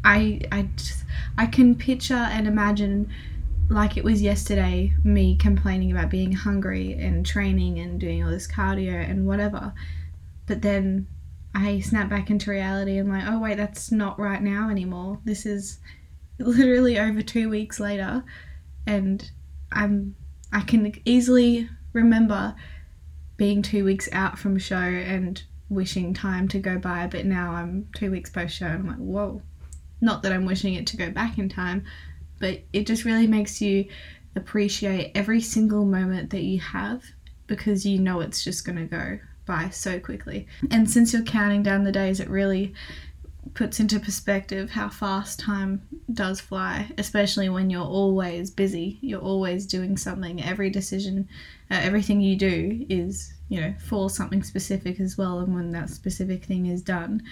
i 0.04 0.40
i 0.52 0.68
just, 0.76 1.04
i 1.38 1.46
can 1.46 1.74
picture 1.74 2.14
and 2.14 2.46
imagine 2.46 3.10
like 3.70 3.96
it 3.96 4.04
was 4.04 4.20
yesterday, 4.20 4.92
me 5.02 5.36
complaining 5.36 5.90
about 5.90 6.10
being 6.10 6.32
hungry 6.32 6.94
and 6.94 7.24
training 7.24 7.78
and 7.78 7.98
doing 7.98 8.22
all 8.22 8.30
this 8.30 8.46
cardio 8.46 9.08
and 9.08 9.26
whatever. 9.26 9.72
But 10.46 10.62
then 10.62 11.06
I 11.54 11.80
snap 11.80 12.08
back 12.08 12.30
into 12.30 12.50
reality 12.50 12.98
and 12.98 13.08
like, 13.08 13.24
oh 13.26 13.38
wait, 13.38 13.56
that's 13.56 13.92
not 13.92 14.18
right 14.18 14.42
now 14.42 14.70
anymore. 14.70 15.20
This 15.24 15.46
is 15.46 15.78
literally 16.38 16.98
over 16.98 17.22
two 17.22 17.48
weeks 17.48 17.78
later, 17.78 18.24
and 18.86 19.30
I'm 19.72 20.16
I 20.52 20.60
can 20.60 20.92
easily 21.04 21.68
remember 21.92 22.54
being 23.36 23.62
two 23.62 23.84
weeks 23.84 24.08
out 24.12 24.38
from 24.38 24.58
show 24.58 24.76
and 24.76 25.42
wishing 25.68 26.14
time 26.14 26.48
to 26.48 26.58
go 26.58 26.78
by, 26.78 27.06
but 27.06 27.26
now 27.26 27.52
I'm 27.52 27.88
two 27.96 28.10
weeks 28.10 28.30
post 28.30 28.56
show 28.56 28.66
and 28.66 28.80
I'm 28.80 28.86
like, 28.86 28.96
whoa. 28.98 29.42
Not 30.00 30.22
that 30.22 30.32
I'm 30.32 30.46
wishing 30.46 30.74
it 30.74 30.86
to 30.88 30.96
go 30.96 31.10
back 31.10 31.38
in 31.38 31.48
time, 31.48 31.84
but 32.38 32.62
it 32.72 32.86
just 32.86 33.04
really 33.04 33.26
makes 33.26 33.60
you 33.60 33.86
appreciate 34.36 35.12
every 35.14 35.40
single 35.40 35.84
moment 35.84 36.30
that 36.30 36.42
you 36.42 36.60
have 36.60 37.02
because 37.46 37.86
you 37.86 37.98
know 37.98 38.20
it's 38.20 38.44
just 38.44 38.64
going 38.64 38.76
to 38.76 38.84
go 38.84 39.18
by 39.46 39.68
so 39.70 39.98
quickly. 39.98 40.46
And 40.70 40.90
since 40.90 41.12
you're 41.12 41.22
counting 41.22 41.62
down 41.62 41.84
the 41.84 41.92
days, 41.92 42.20
it 42.20 42.28
really 42.28 42.74
puts 43.52 43.78
into 43.78 44.00
perspective 44.00 44.70
how 44.70 44.88
fast 44.88 45.38
time 45.38 45.82
does 46.12 46.40
fly, 46.40 46.90
especially 46.98 47.48
when 47.48 47.70
you're 47.70 47.84
always 47.84 48.50
busy. 48.50 48.98
You're 49.00 49.20
always 49.20 49.66
doing 49.66 49.96
something. 49.96 50.42
Every 50.42 50.70
decision, 50.70 51.28
uh, 51.70 51.80
everything 51.82 52.20
you 52.20 52.36
do 52.36 52.86
is, 52.88 53.32
you 53.48 53.60
know, 53.60 53.74
for 53.78 54.08
something 54.08 54.42
specific 54.42 54.98
as 54.98 55.18
well. 55.18 55.40
And 55.40 55.54
when 55.54 55.70
that 55.72 55.90
specific 55.90 56.44
thing 56.44 56.66
is 56.66 56.82
done, 56.82 57.22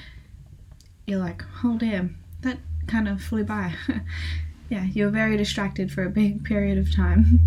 you're 1.07 1.19
like, 1.19 1.43
oh 1.65 1.79
damn, 1.79 2.19
that 2.43 2.59
kind 2.87 3.09
of 3.09 3.23
flew 3.23 3.45
by. 3.45 3.75
yeah, 4.69 4.85
you're 4.85 5.11
very 5.11 5.37
distracted 5.37 5.91
for 5.91 6.05
a 6.05 6.11
big 6.11 6.45
period 6.53 6.79
of 6.79 6.95
time. 6.95 7.41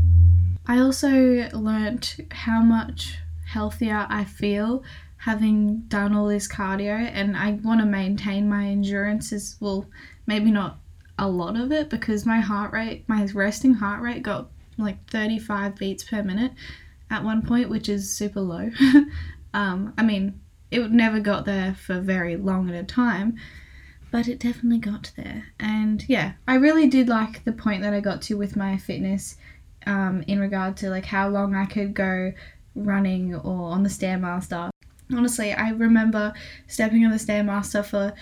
I 0.68 0.80
also 0.80 1.48
learnt 1.54 2.18
how 2.32 2.62
much 2.62 3.20
healthier 3.56 4.06
I 4.10 4.26
feel 4.26 4.84
having 5.18 5.80
done 5.88 6.14
all 6.14 6.28
this 6.28 6.48
cardio, 6.48 7.10
and 7.14 7.38
I 7.38 7.54
want 7.64 7.80
to 7.80 7.86
maintain 7.86 8.50
my 8.50 8.66
endurance 8.66 9.32
as 9.32 9.56
well. 9.62 9.88
Maybe 10.28 10.52
not 10.52 10.78
a 11.18 11.28
lot 11.28 11.56
of 11.56 11.72
it 11.72 11.90
because 11.90 12.26
my 12.26 12.42
heart 12.42 12.74
rate, 12.74 13.06
my 13.08 13.26
resting 13.34 13.76
heart 13.76 14.02
rate, 14.02 14.24
got 14.24 14.50
like 14.78 15.10
35 15.10 15.78
beats 15.78 16.04
per 16.04 16.22
minute 16.22 16.52
at 17.10 17.24
one 17.24 17.42
point, 17.42 17.70
which 17.70 17.88
is 17.88 18.14
super 18.14 18.42
low. 18.42 18.70
um, 19.54 19.94
I 19.98 20.04
mean, 20.04 20.40
it 20.70 20.92
never 20.92 21.22
got 21.22 21.46
there 21.46 21.74
for 21.74 22.02
very 22.02 22.36
long 22.36 22.70
at 22.70 22.76
a 22.76 22.84
time, 22.84 23.38
but 24.12 24.28
it 24.28 24.40
definitely 24.40 24.80
got 24.80 25.14
there. 25.16 25.46
And 25.60 26.04
yeah, 26.10 26.34
I 26.46 26.56
really 26.56 26.88
did 26.88 27.08
like 27.08 27.46
the 27.46 27.54
point 27.54 27.84
that 27.84 27.94
I 27.94 28.02
got 28.02 28.22
to 28.24 28.38
with 28.38 28.58
my 28.58 28.76
fitness 28.78 29.38
um, 29.86 30.24
in 30.28 30.40
regard 30.40 30.78
to 30.78 30.90
like 30.90 31.06
how 31.06 31.30
long 31.30 31.56
I 31.56 31.66
could 31.66 31.94
go 31.94 32.34
running 32.76 33.36
or 33.36 33.72
on 33.72 33.84
the 33.84 33.90
Stairmaster. 33.90 34.70
Honestly, 35.12 35.54
I 35.54 35.70
remember 35.70 36.34
stepping 36.68 37.06
on 37.06 37.12
the 37.12 37.18
Stairmaster 37.18 37.86
for 37.86 38.14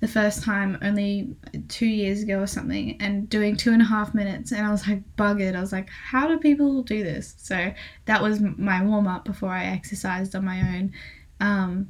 the 0.00 0.08
first 0.08 0.42
time 0.42 0.76
only 0.82 1.36
two 1.68 1.86
years 1.86 2.22
ago 2.22 2.40
or 2.40 2.46
something 2.48 3.00
and 3.00 3.28
doing 3.28 3.56
two 3.56 3.72
and 3.72 3.80
a 3.80 3.84
half 3.84 4.14
minutes 4.14 4.50
and 4.50 4.66
I 4.66 4.70
was 4.70 4.86
like 4.88 5.02
buggered. 5.16 5.54
I 5.54 5.60
was 5.60 5.72
like, 5.72 5.88
how 5.88 6.26
do 6.26 6.38
people 6.38 6.82
do 6.82 7.04
this? 7.04 7.34
So 7.38 7.72
that 8.06 8.20
was 8.20 8.40
my 8.40 8.84
warm 8.84 9.06
up 9.06 9.24
before 9.24 9.50
I 9.50 9.66
exercised 9.66 10.34
on 10.34 10.44
my 10.44 10.60
own. 10.60 10.92
Um, 11.40 11.88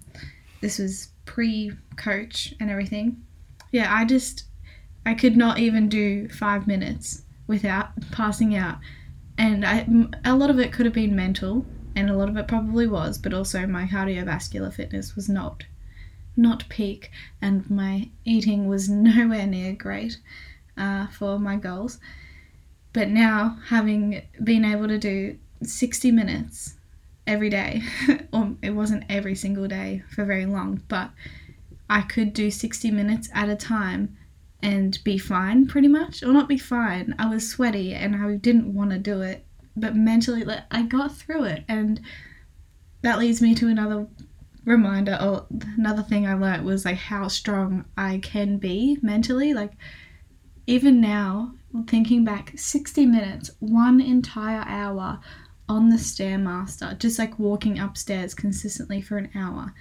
this 0.60 0.78
was 0.78 1.08
pre 1.24 1.72
coach 1.96 2.54
and 2.60 2.70
everything 2.70 3.22
yeah, 3.72 3.92
I 3.92 4.04
just 4.04 4.44
I 5.04 5.14
could 5.14 5.36
not 5.36 5.58
even 5.58 5.88
do 5.88 6.28
five 6.28 6.68
minutes 6.68 7.22
without 7.48 7.88
passing 8.12 8.54
out, 8.54 8.78
and 9.36 9.66
I 9.66 9.86
a 10.24 10.36
lot 10.36 10.50
of 10.50 10.60
it 10.60 10.72
could 10.72 10.86
have 10.86 10.94
been 10.94 11.16
mental, 11.16 11.66
and 11.94 12.10
a 12.10 12.16
lot 12.16 12.28
of 12.28 12.36
it 12.36 12.48
probably 12.48 12.86
was, 12.86 13.18
but 13.18 13.34
also 13.34 13.66
my 13.66 13.86
cardiovascular 13.86 14.72
fitness 14.72 15.16
was 15.16 15.28
not 15.28 15.64
not 16.34 16.66
peak, 16.70 17.10
and 17.42 17.68
my 17.70 18.08
eating 18.24 18.66
was 18.66 18.88
nowhere 19.08 19.46
near 19.46 19.74
great 19.74 20.18
uh, 20.76 21.06
for 21.08 21.38
my 21.38 21.56
goals. 21.56 21.98
But 22.92 23.08
now, 23.08 23.58
having 23.68 24.22
been 24.42 24.64
able 24.64 24.88
to 24.88 24.98
do 24.98 25.38
60 25.62 26.10
minutes 26.10 26.74
every 27.26 27.50
day, 27.50 27.82
or 28.32 28.54
it 28.62 28.70
wasn't 28.70 29.04
every 29.08 29.34
single 29.34 29.68
day 29.68 30.02
for 30.08 30.24
very 30.24 30.46
long, 30.46 30.82
but 30.88 31.10
I 31.88 32.02
could 32.02 32.32
do 32.32 32.50
60 32.50 32.90
minutes 32.90 33.28
at 33.34 33.48
a 33.48 33.56
time 33.56 34.16
and 34.62 35.02
be 35.02 35.18
fine 35.18 35.66
pretty 35.66 35.88
much 35.88 36.22
or 36.22 36.32
not 36.32 36.48
be 36.48 36.56
fine 36.56 37.14
i 37.18 37.28
was 37.28 37.48
sweaty 37.48 37.92
and 37.92 38.14
i 38.14 38.36
didn't 38.36 38.72
want 38.72 38.90
to 38.90 38.98
do 38.98 39.20
it 39.20 39.44
but 39.76 39.96
mentally 39.96 40.44
like, 40.44 40.64
i 40.70 40.82
got 40.82 41.14
through 41.14 41.44
it. 41.44 41.64
And 41.68 42.00
that 43.02 43.18
leads 43.18 43.42
me 43.42 43.54
to 43.56 43.68
another 43.68 44.06
reminder 44.64 45.18
or 45.20 45.44
another 45.76 46.02
thing 46.02 46.24
i 46.24 46.34
learned 46.34 46.64
was 46.64 46.84
like 46.84 46.96
how 46.96 47.26
strong 47.26 47.84
i 47.96 48.18
can 48.18 48.58
be 48.58 48.98
mentally. 49.02 49.54
Like 49.54 49.72
even 50.66 51.00
now 51.00 51.54
thinking 51.86 52.24
back 52.24 52.52
60 52.56 53.06
minutes 53.06 53.50
one 53.60 54.00
entire 54.00 54.62
hour 54.66 55.18
on 55.68 55.88
the 55.88 55.96
stairmaster 55.96 56.98
just 56.98 57.18
like 57.18 57.38
walking 57.38 57.78
upstairs 57.78 58.34
consistently 58.34 59.00
for 59.00 59.16
an 59.16 59.30
hour. 59.34 59.72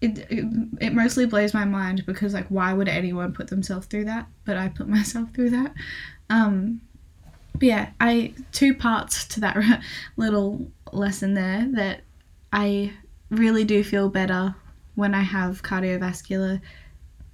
It, 0.00 0.18
it, 0.30 0.44
it 0.82 0.92
mostly 0.92 1.24
blows 1.24 1.54
my 1.54 1.64
mind 1.64 2.04
because 2.04 2.34
like 2.34 2.48
why 2.48 2.72
would 2.74 2.88
anyone 2.88 3.32
put 3.32 3.48
themselves 3.48 3.86
through 3.86 4.04
that? 4.04 4.28
But 4.44 4.56
i 4.56 4.68
put 4.68 4.88
myself 4.98 5.32
through 5.34 5.50
that. 5.50 5.74
Um 6.30 6.82
but 7.54 7.62
yeah 7.62 7.90
i 8.00 8.32
two 8.52 8.74
parts 8.74 9.26
to 9.26 9.40
that 9.40 9.56
little 10.16 10.66
lesson 10.92 11.34
there 11.34 11.68
that 11.72 12.00
i 12.52 12.92
really 13.30 13.64
do 13.64 13.82
feel 13.82 14.08
better 14.08 14.54
when 14.94 15.14
i 15.14 15.22
have 15.22 15.62
cardiovascular 15.62 16.60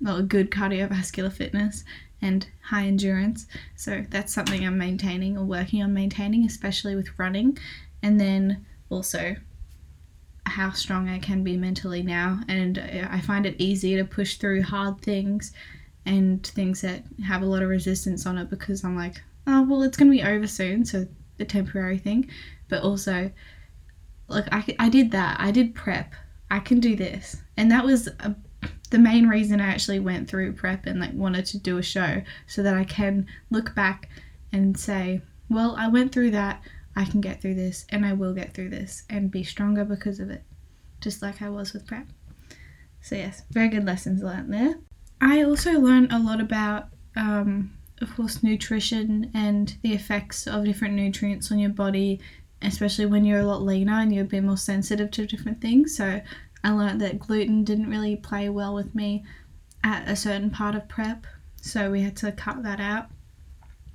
well 0.00 0.22
good 0.22 0.50
cardiovascular 0.50 1.32
fitness 1.32 1.84
and 2.22 2.46
high 2.62 2.86
endurance. 2.86 3.46
So 3.76 4.04
that's 4.10 4.32
something 4.32 4.66
i'm 4.66 4.78
maintaining 4.78 5.38
or 5.38 5.44
working 5.44 5.82
on 5.82 5.94
maintaining 5.94 6.44
especially 6.44 6.94
with 6.94 7.18
running. 7.18 7.58
And 8.02 8.20
then 8.20 8.66
also 8.88 9.36
how 10.46 10.70
strong 10.72 11.08
I 11.08 11.18
can 11.18 11.44
be 11.44 11.56
mentally 11.56 12.02
now, 12.02 12.40
and 12.48 12.78
uh, 12.78 13.08
I 13.10 13.20
find 13.20 13.46
it 13.46 13.54
easier 13.58 14.02
to 14.02 14.08
push 14.08 14.36
through 14.36 14.62
hard 14.62 15.00
things 15.00 15.52
and 16.06 16.44
things 16.44 16.80
that 16.80 17.04
have 17.24 17.42
a 17.42 17.46
lot 17.46 17.62
of 17.62 17.68
resistance 17.68 18.26
on 18.26 18.38
it 18.38 18.50
because 18.50 18.82
I'm 18.82 18.96
like, 18.96 19.22
oh, 19.46 19.62
well, 19.62 19.82
it's 19.82 19.96
going 19.96 20.10
to 20.10 20.16
be 20.16 20.22
over 20.22 20.46
soon, 20.46 20.84
so 20.84 21.06
a 21.38 21.44
temporary 21.44 21.98
thing, 21.98 22.30
but 22.68 22.82
also, 22.82 23.30
like, 24.28 24.46
I, 24.52 24.64
I 24.78 24.88
did 24.88 25.10
that. 25.12 25.40
I 25.40 25.50
did 25.50 25.74
prep. 25.74 26.12
I 26.50 26.58
can 26.60 26.80
do 26.80 26.96
this. 26.96 27.36
And 27.56 27.70
that 27.70 27.84
was 27.84 28.06
a, 28.06 28.34
the 28.90 28.98
main 28.98 29.28
reason 29.28 29.60
I 29.60 29.68
actually 29.68 30.00
went 30.00 30.28
through 30.28 30.52
prep 30.54 30.86
and 30.86 31.00
like 31.00 31.14
wanted 31.14 31.46
to 31.46 31.58
do 31.58 31.78
a 31.78 31.82
show 31.82 32.22
so 32.46 32.62
that 32.62 32.74
I 32.74 32.84
can 32.84 33.26
look 33.50 33.74
back 33.74 34.08
and 34.52 34.78
say, 34.78 35.22
well, 35.48 35.76
I 35.78 35.88
went 35.88 36.12
through 36.12 36.32
that. 36.32 36.62
I 36.96 37.04
can 37.04 37.20
get 37.20 37.40
through 37.40 37.54
this 37.54 37.86
and 37.90 38.04
I 38.04 38.12
will 38.12 38.34
get 38.34 38.52
through 38.52 38.70
this 38.70 39.04
and 39.08 39.30
be 39.30 39.44
stronger 39.44 39.84
because 39.84 40.18
of 40.20 40.28
it, 40.30 40.42
just 41.00 41.22
like 41.22 41.40
I 41.40 41.48
was 41.48 41.72
with 41.72 41.86
prep. 41.86 42.06
So, 43.00 43.14
yes, 43.14 43.42
very 43.50 43.68
good 43.68 43.86
lessons 43.86 44.22
learned 44.22 44.52
there. 44.52 44.74
I 45.20 45.44
also 45.44 45.72
learned 45.72 46.12
a 46.12 46.18
lot 46.18 46.40
about, 46.40 46.88
um, 47.16 47.72
of 48.00 48.14
course, 48.14 48.42
nutrition 48.42 49.30
and 49.34 49.76
the 49.82 49.94
effects 49.94 50.46
of 50.46 50.64
different 50.64 50.94
nutrients 50.94 51.50
on 51.52 51.58
your 51.58 51.70
body, 51.70 52.20
especially 52.62 53.06
when 53.06 53.24
you're 53.24 53.40
a 53.40 53.46
lot 53.46 53.62
leaner 53.62 54.00
and 54.00 54.14
you're 54.14 54.24
a 54.24 54.28
bit 54.28 54.44
more 54.44 54.56
sensitive 54.56 55.10
to 55.12 55.26
different 55.26 55.60
things. 55.60 55.96
So, 55.96 56.20
I 56.62 56.70
learned 56.70 57.00
that 57.00 57.18
gluten 57.18 57.64
didn't 57.64 57.88
really 57.88 58.16
play 58.16 58.48
well 58.48 58.74
with 58.74 58.94
me 58.94 59.24
at 59.82 60.08
a 60.08 60.16
certain 60.16 60.50
part 60.50 60.74
of 60.74 60.88
prep, 60.88 61.26
so 61.56 61.90
we 61.90 62.02
had 62.02 62.16
to 62.18 62.32
cut 62.32 62.62
that 62.62 62.80
out. 62.80 63.06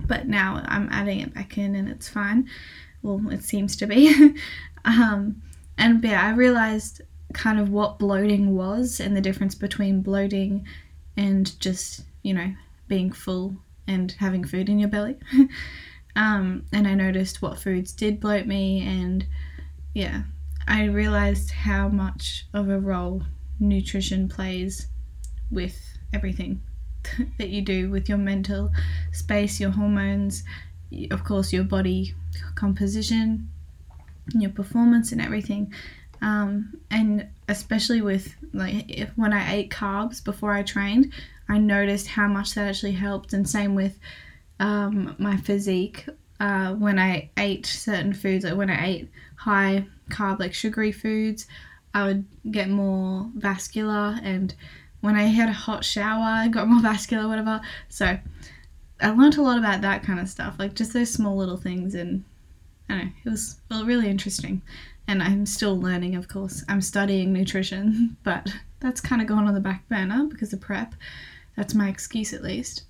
But 0.08 0.28
now 0.28 0.64
I'm 0.66 0.90
adding 0.92 1.20
it 1.20 1.34
back 1.34 1.58
in 1.58 1.76
and 1.76 1.88
it's 1.88 2.10
fine. 2.10 2.50
Well, 3.02 3.22
it 3.30 3.44
seems 3.44 3.76
to 3.78 3.88
be. 3.88 4.36
um, 4.86 5.42
and 5.78 6.04
yeah, 6.04 6.26
I 6.26 6.32
realized 6.32 7.02
kind 7.34 7.60
of 7.60 7.70
what 7.70 8.00
bloating 8.00 8.56
was 8.56 9.00
and 9.00 9.16
the 9.16 9.22
difference 9.22 9.56
between 9.56 10.02
bloating 10.02 10.66
and 11.18 11.60
just, 11.60 12.04
you 12.24 12.34
know, 12.34 12.54
being 12.88 13.12
full 13.12 13.56
and 13.88 14.12
having 14.14 14.44
food 14.44 14.70
in 14.70 14.80
your 14.80 14.90
belly. 14.90 15.16
um, 16.16 16.66
and 16.72 16.88
I 16.88 16.94
noticed 16.94 17.42
what 17.42 17.60
foods 17.60 17.92
did 17.92 18.20
bloat 18.20 18.46
me, 18.46 18.86
and 18.86 19.26
yeah, 19.94 20.24
I 20.68 20.86
realized 20.86 21.52
how 21.52 21.88
much 21.90 22.46
of 22.54 22.70
a 22.70 22.80
role 22.80 23.24
nutrition 23.60 24.28
plays 24.28 24.88
with 25.52 25.98
everything 26.14 26.62
that 27.38 27.50
you 27.50 27.62
do 27.62 27.90
with 27.90 28.10
your 28.10 28.18
mental 28.18 28.72
space, 29.12 29.60
your 29.60 29.72
hormones, 29.72 30.44
of 31.12 31.24
course, 31.24 31.54
your 31.54 31.64
body 31.64 32.14
composition, 32.56 33.50
your 34.34 34.50
performance, 34.50 35.12
and 35.12 35.22
everything. 35.22 35.74
Um, 36.22 36.78
and 36.90 37.28
especially 37.48 38.02
with 38.02 38.36
like 38.54 38.90
if, 38.90 39.10
when 39.16 39.34
I 39.34 39.54
ate 39.54 39.70
carbs 39.70 40.24
before 40.24 40.54
I 40.54 40.64
trained, 40.64 41.14
I 41.48 41.58
noticed 41.58 42.08
how 42.08 42.28
much 42.28 42.54
that 42.56 42.68
actually 42.68 42.94
helped. 42.94 43.34
And 43.34 43.48
same 43.48 43.76
with 43.76 44.00
um, 44.60 45.16
my 45.18 45.38
physique. 45.38 46.06
Uh, 46.40 46.74
when 46.74 47.00
I 47.00 47.30
ate 47.38 47.66
certain 47.66 48.14
foods, 48.14 48.44
like 48.44 48.56
when 48.56 48.70
I 48.70 48.86
ate 48.86 49.10
high 49.38 49.86
carb, 50.10 50.40
like 50.40 50.54
sugary 50.54 50.92
foods, 50.92 51.48
I 51.94 52.06
would 52.06 52.26
get 52.52 52.70
more 52.70 53.30
vascular. 53.36 54.20
And 54.22 54.54
when 55.02 55.16
I 55.16 55.24
had 55.24 55.50
a 55.50 55.54
hot 55.54 55.86
shower, 55.86 56.24
I 56.26 56.48
got 56.48 56.68
more 56.68 56.82
vascular, 56.82 57.28
whatever. 57.28 57.62
So 57.90 58.18
I 59.02 59.10
learned 59.10 59.38
a 59.38 59.42
lot 59.42 59.58
about 59.58 59.82
that 59.82 60.04
kind 60.04 60.20
of 60.20 60.30
stuff, 60.30 60.56
like 60.60 60.74
just 60.74 60.94
those 60.94 61.12
small 61.12 61.38
little 61.38 61.58
things. 61.58 61.96
And 61.96 62.24
I 62.90 62.94
don't 62.94 63.06
know, 63.06 63.12
it 63.26 63.30
was 63.30 63.58
well, 63.70 63.86
really 63.86 64.10
interesting. 64.10 64.62
And 65.08 65.22
I'm 65.22 65.46
still 65.46 65.80
learning, 65.80 66.16
of 66.16 66.28
course. 66.28 66.64
I'm 66.68 66.82
studying 66.82 67.32
nutrition, 67.32 68.18
but 68.24 68.52
that's 68.80 69.02
kind 69.02 69.22
of 69.22 69.28
gone 69.28 69.48
on 69.48 69.54
the 69.54 69.60
back 69.60 69.88
burner 69.88 70.26
because 70.26 70.52
of 70.54 70.62
prep. 70.62 70.96
That's 71.56 71.74
my 71.74 71.90
excuse, 71.90 72.34
at 72.34 72.44
least. 72.44 72.84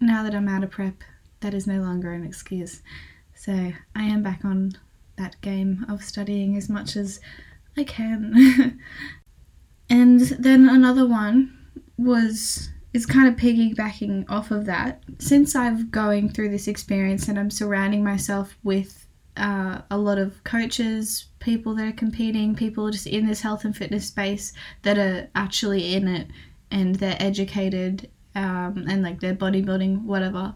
Now 0.00 0.22
that 0.22 0.34
I'm 0.34 0.48
out 0.48 0.64
of 0.64 0.70
prep, 0.70 1.02
that 1.40 1.54
is 1.54 1.66
no 1.66 1.80
longer 1.80 2.12
an 2.12 2.24
excuse. 2.24 2.82
So 3.34 3.72
I 3.94 4.02
am 4.02 4.22
back 4.22 4.44
on 4.44 4.72
that 5.16 5.40
game 5.40 5.84
of 5.88 6.02
studying 6.02 6.56
as 6.56 6.68
much 6.68 6.96
as 6.96 7.20
I 7.76 7.84
can. 7.84 8.80
and 9.90 10.20
then 10.20 10.68
another 10.68 11.06
one 11.06 11.56
was 11.96 12.70
is 12.92 13.06
kind 13.06 13.28
of 13.28 13.36
piggybacking 13.36 14.28
off 14.28 14.50
of 14.50 14.66
that. 14.66 15.02
Since 15.18 15.54
I've 15.54 15.90
going 15.90 16.28
through 16.28 16.48
this 16.50 16.66
experience 16.66 17.28
and 17.28 17.38
I'm 17.38 17.50
surrounding 17.50 18.02
myself 18.02 18.56
with 18.64 19.06
uh, 19.36 19.82
a 19.90 19.96
lot 19.96 20.18
of 20.18 20.42
coaches, 20.42 21.26
people 21.38 21.74
that 21.76 21.86
are 21.86 21.92
competing, 21.92 22.56
people 22.56 22.90
just 22.90 23.06
in 23.06 23.26
this 23.26 23.42
health 23.42 23.64
and 23.64 23.76
fitness 23.76 24.08
space 24.08 24.52
that 24.82 24.98
are 24.98 25.28
actually 25.36 25.94
in 25.94 26.08
it 26.08 26.28
and 26.70 26.96
they're 26.96 27.16
educated 27.18 28.08
um, 28.34 28.84
and 28.88 29.02
like 29.02 29.20
they're 29.20 29.34
bodybuilding, 29.34 30.04
whatever. 30.04 30.54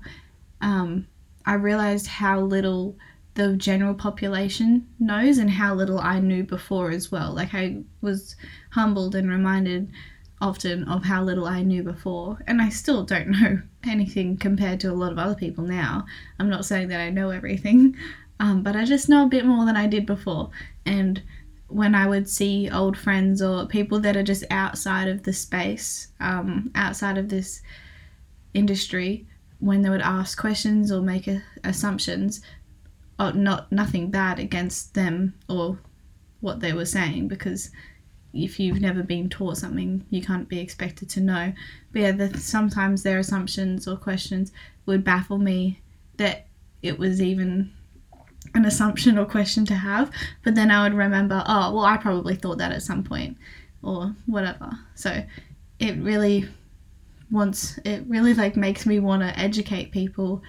Um, 0.60 1.06
I 1.44 1.54
realized 1.54 2.06
how 2.06 2.40
little 2.40 2.96
the 3.34 3.56
general 3.56 3.94
population 3.94 4.86
knows 5.00 5.38
and 5.38 5.50
how 5.50 5.74
little 5.74 5.98
I 5.98 6.20
knew 6.20 6.44
before 6.44 6.90
as 6.90 7.10
well. 7.10 7.32
Like 7.32 7.52
I 7.52 7.82
was 8.00 8.36
humbled 8.70 9.14
and 9.14 9.28
reminded 9.28 9.90
often 10.40 10.84
of 10.84 11.04
how 11.04 11.22
little 11.22 11.46
I 11.46 11.62
knew 11.62 11.82
before, 11.82 12.38
and 12.46 12.60
I 12.60 12.68
still 12.68 13.02
don't 13.02 13.28
know 13.28 13.60
anything 13.84 14.36
compared 14.36 14.80
to 14.80 14.90
a 14.90 14.94
lot 14.94 15.12
of 15.12 15.18
other 15.18 15.34
people 15.34 15.64
now. 15.64 16.06
I'm 16.38 16.50
not 16.50 16.64
saying 16.64 16.88
that 16.88 17.00
I 17.00 17.10
know 17.10 17.30
everything, 17.30 17.96
um, 18.40 18.62
but 18.62 18.76
I 18.76 18.84
just 18.84 19.08
know 19.08 19.24
a 19.24 19.28
bit 19.28 19.44
more 19.44 19.64
than 19.64 19.76
I 19.76 19.86
did 19.86 20.06
before. 20.06 20.50
And 20.86 21.22
when 21.68 21.94
I 21.94 22.06
would 22.06 22.28
see 22.28 22.70
old 22.70 22.96
friends 22.96 23.40
or 23.42 23.66
people 23.66 24.00
that 24.00 24.16
are 24.16 24.22
just 24.22 24.44
outside 24.50 25.08
of 25.08 25.22
the 25.22 25.32
space, 25.32 26.08
um, 26.20 26.70
outside 26.74 27.18
of 27.18 27.28
this 27.28 27.62
industry, 28.52 29.26
when 29.60 29.82
they 29.82 29.90
would 29.90 30.02
ask 30.02 30.38
questions 30.38 30.92
or 30.92 31.00
make 31.00 31.26
a, 31.26 31.42
assumptions, 31.64 32.42
oh, 33.18 33.30
not 33.30 33.72
nothing 33.72 34.10
bad 34.10 34.38
against 34.38 34.94
them 34.94 35.34
or 35.48 35.78
what 36.40 36.60
they 36.60 36.72
were 36.72 36.84
saying 36.84 37.28
because 37.28 37.70
if 38.34 38.58
you've 38.58 38.80
never 38.80 39.02
been 39.02 39.28
taught 39.28 39.56
something, 39.56 40.04
you 40.10 40.20
can't 40.20 40.48
be 40.48 40.58
expected 40.58 41.08
to 41.08 41.20
know. 41.20 41.52
But 41.92 42.02
yeah, 42.02 42.12
the, 42.12 42.38
sometimes 42.38 43.02
their 43.02 43.18
assumptions 43.18 43.86
or 43.86 43.96
questions 43.96 44.52
would 44.86 45.04
baffle 45.04 45.38
me 45.38 45.80
that 46.16 46.46
it 46.82 46.98
was 46.98 47.22
even 47.22 47.72
an 48.54 48.64
assumption 48.64 49.18
or 49.18 49.24
question 49.24 49.64
to 49.66 49.74
have. 49.74 50.10
But 50.42 50.54
then 50.54 50.70
I 50.70 50.82
would 50.82 50.96
remember, 50.96 51.42
oh, 51.46 51.74
well, 51.74 51.84
I 51.84 51.96
probably 51.96 52.36
thought 52.36 52.58
that 52.58 52.72
at 52.72 52.82
some 52.82 53.02
point 53.02 53.36
or 53.82 54.14
whatever. 54.26 54.70
So 54.94 55.24
it 55.78 55.96
really 55.98 56.48
wants, 57.30 57.78
it 57.84 58.04
really 58.06 58.34
like 58.34 58.56
makes 58.56 58.86
me 58.86 59.00
want 59.00 59.22
to 59.22 59.38
educate 59.38 59.92
people 59.92 60.42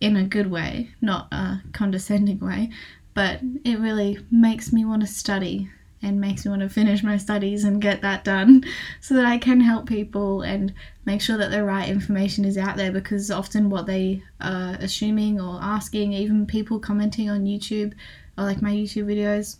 in 0.00 0.16
a 0.16 0.24
good 0.24 0.50
way, 0.50 0.90
not 1.00 1.28
a 1.32 1.62
condescending 1.72 2.40
way, 2.40 2.70
but 3.14 3.40
it 3.64 3.78
really 3.78 4.18
makes 4.30 4.72
me 4.72 4.84
want 4.84 5.02
to 5.02 5.06
study 5.06 5.70
and 6.02 6.20
makes 6.20 6.44
me 6.44 6.50
want 6.50 6.62
to 6.62 6.68
finish 6.68 7.02
my 7.02 7.16
studies 7.16 7.64
and 7.64 7.82
get 7.82 8.00
that 8.02 8.24
done 8.24 8.64
so 9.00 9.14
that 9.14 9.26
I 9.26 9.38
can 9.38 9.60
help 9.60 9.86
people 9.86 10.42
and 10.42 10.72
make 11.04 11.20
sure 11.20 11.36
that 11.36 11.50
the 11.50 11.64
right 11.64 11.88
information 11.88 12.44
is 12.44 12.56
out 12.56 12.76
there 12.76 12.92
because 12.92 13.30
often 13.30 13.70
what 13.70 13.86
they 13.86 14.22
are 14.40 14.76
assuming 14.80 15.40
or 15.40 15.58
asking, 15.62 16.12
even 16.12 16.46
people 16.46 16.78
commenting 16.78 17.28
on 17.28 17.44
YouTube 17.44 17.92
or 18.38 18.44
like 18.44 18.62
my 18.62 18.72
YouTube 18.72 19.04
videos 19.06 19.56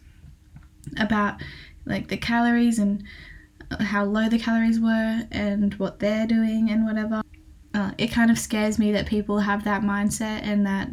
about 0.98 1.40
like 1.84 2.08
the 2.08 2.16
calories 2.16 2.78
and 2.78 3.04
how 3.80 4.04
low 4.04 4.28
the 4.28 4.38
calories 4.38 4.80
were 4.80 5.22
and 5.30 5.74
what 5.74 5.98
they're 5.98 6.26
doing 6.26 6.70
and 6.70 6.84
whatever 6.84 7.22
uh, 7.74 7.92
it 7.98 8.08
kind 8.08 8.30
of 8.30 8.38
scares 8.38 8.78
me 8.78 8.92
that 8.92 9.06
people 9.06 9.38
have 9.38 9.64
that 9.64 9.82
mindset 9.82 10.40
and 10.42 10.66
that 10.66 10.88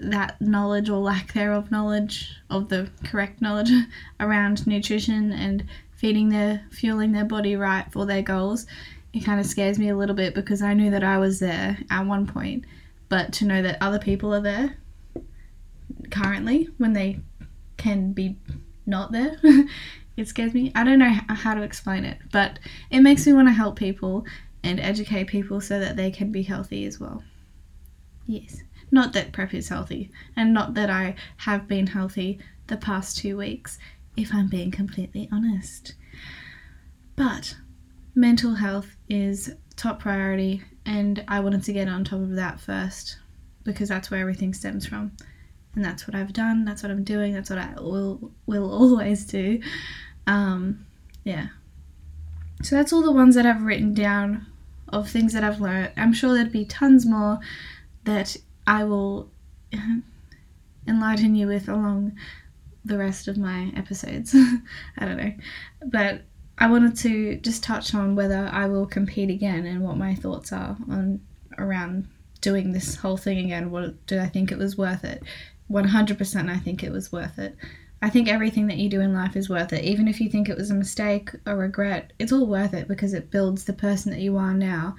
that 0.00 0.40
knowledge 0.40 0.88
or 0.88 0.98
lack 0.98 1.32
thereof 1.32 1.70
knowledge 1.70 2.36
of 2.50 2.68
the 2.68 2.88
correct 3.04 3.40
knowledge 3.40 3.70
around 4.20 4.66
nutrition 4.66 5.32
and 5.32 5.64
feeding 5.96 6.28
their 6.28 6.64
fueling 6.70 7.12
their 7.12 7.24
body 7.24 7.56
right 7.56 7.90
for 7.92 8.06
their 8.06 8.22
goals 8.22 8.66
it 9.12 9.24
kind 9.24 9.40
of 9.40 9.46
scares 9.46 9.78
me 9.78 9.88
a 9.88 9.96
little 9.96 10.14
bit 10.14 10.34
because 10.34 10.62
i 10.62 10.72
knew 10.72 10.90
that 10.90 11.02
i 11.02 11.18
was 11.18 11.40
there 11.40 11.78
at 11.90 12.06
one 12.06 12.26
point 12.26 12.64
but 13.08 13.32
to 13.32 13.44
know 13.44 13.60
that 13.62 13.76
other 13.80 13.98
people 13.98 14.32
are 14.32 14.40
there 14.40 14.76
currently 16.10 16.68
when 16.78 16.92
they 16.92 17.18
can 17.76 18.12
be 18.12 18.36
not 18.86 19.10
there 19.10 19.36
it 20.16 20.28
scares 20.28 20.54
me 20.54 20.70
i 20.76 20.84
don't 20.84 21.00
know 21.00 21.14
how 21.28 21.54
to 21.54 21.62
explain 21.62 22.04
it 22.04 22.18
but 22.30 22.58
it 22.90 23.00
makes 23.00 23.26
me 23.26 23.32
want 23.32 23.48
to 23.48 23.52
help 23.52 23.76
people 23.76 24.24
and 24.62 24.80
educate 24.80 25.24
people 25.24 25.60
so 25.60 25.78
that 25.78 25.96
they 25.96 26.10
can 26.10 26.32
be 26.32 26.42
healthy 26.42 26.84
as 26.84 26.98
well. 26.98 27.22
Yes. 28.26 28.62
Not 28.90 29.12
that 29.12 29.32
prep 29.32 29.54
is 29.54 29.68
healthy, 29.68 30.10
and 30.36 30.52
not 30.52 30.74
that 30.74 30.90
I 30.90 31.14
have 31.38 31.68
been 31.68 31.86
healthy 31.86 32.38
the 32.68 32.76
past 32.76 33.18
two 33.18 33.36
weeks, 33.36 33.78
if 34.16 34.32
I'm 34.34 34.48
being 34.48 34.70
completely 34.70 35.28
honest. 35.30 35.94
But 37.16 37.56
mental 38.14 38.54
health 38.54 38.96
is 39.08 39.54
top 39.76 40.00
priority, 40.00 40.62
and 40.86 41.24
I 41.28 41.40
wanted 41.40 41.64
to 41.64 41.72
get 41.72 41.88
on 41.88 42.04
top 42.04 42.20
of 42.20 42.36
that 42.36 42.60
first 42.60 43.18
because 43.64 43.88
that's 43.88 44.10
where 44.10 44.20
everything 44.20 44.54
stems 44.54 44.86
from. 44.86 45.12
And 45.74 45.84
that's 45.84 46.08
what 46.08 46.14
I've 46.14 46.32
done, 46.32 46.64
that's 46.64 46.82
what 46.82 46.90
I'm 46.90 47.04
doing, 47.04 47.34
that's 47.34 47.50
what 47.50 47.58
I 47.58 47.74
will, 47.78 48.32
will 48.46 48.72
always 48.72 49.26
do. 49.26 49.60
Um, 50.26 50.86
yeah, 51.24 51.48
so 52.62 52.76
that's 52.76 52.92
all 52.92 53.02
the 53.02 53.12
ones 53.12 53.34
that 53.34 53.46
I've 53.46 53.62
written 53.62 53.94
down 53.94 54.46
of 54.88 55.08
things 55.08 55.32
that 55.32 55.44
I've 55.44 55.60
learned. 55.60 55.92
I'm 55.96 56.12
sure 56.12 56.34
there'd 56.34 56.50
be 56.50 56.64
tons 56.64 57.06
more 57.06 57.38
that 58.04 58.36
I 58.68 58.84
will 58.84 59.30
enlighten 60.86 61.34
you 61.34 61.46
with 61.46 61.68
along 61.68 62.12
the 62.84 62.98
rest 62.98 63.26
of 63.26 63.38
my 63.38 63.72
episodes. 63.74 64.34
I 64.98 65.04
don't 65.06 65.16
know. 65.16 65.32
But 65.86 66.22
I 66.58 66.68
wanted 66.68 66.94
to 66.98 67.36
just 67.36 67.64
touch 67.64 67.94
on 67.94 68.14
whether 68.14 68.46
I 68.52 68.66
will 68.66 68.84
compete 68.84 69.30
again 69.30 69.64
and 69.64 69.82
what 69.82 69.96
my 69.96 70.14
thoughts 70.14 70.52
are 70.52 70.76
on 70.90 71.20
around 71.56 72.08
doing 72.42 72.72
this 72.72 72.96
whole 72.96 73.16
thing 73.16 73.38
again. 73.38 73.70
What 73.70 74.06
did 74.06 74.18
I 74.18 74.26
think 74.26 74.52
it 74.52 74.58
was 74.58 74.76
worth 74.76 75.02
it? 75.02 75.22
100% 75.70 76.50
I 76.50 76.58
think 76.58 76.84
it 76.84 76.92
was 76.92 77.10
worth 77.10 77.38
it. 77.38 77.56
I 78.02 78.10
think 78.10 78.28
everything 78.28 78.66
that 78.66 78.76
you 78.76 78.90
do 78.90 79.00
in 79.00 79.14
life 79.14 79.34
is 79.34 79.48
worth 79.48 79.72
it. 79.72 79.84
Even 79.84 80.08
if 80.08 80.20
you 80.20 80.28
think 80.28 80.48
it 80.48 80.58
was 80.58 80.70
a 80.70 80.74
mistake 80.74 81.30
or 81.46 81.56
regret, 81.56 82.12
it's 82.18 82.32
all 82.32 82.46
worth 82.46 82.74
it 82.74 82.86
because 82.86 83.14
it 83.14 83.30
builds 83.30 83.64
the 83.64 83.72
person 83.72 84.12
that 84.12 84.20
you 84.20 84.36
are 84.36 84.52
now 84.52 84.94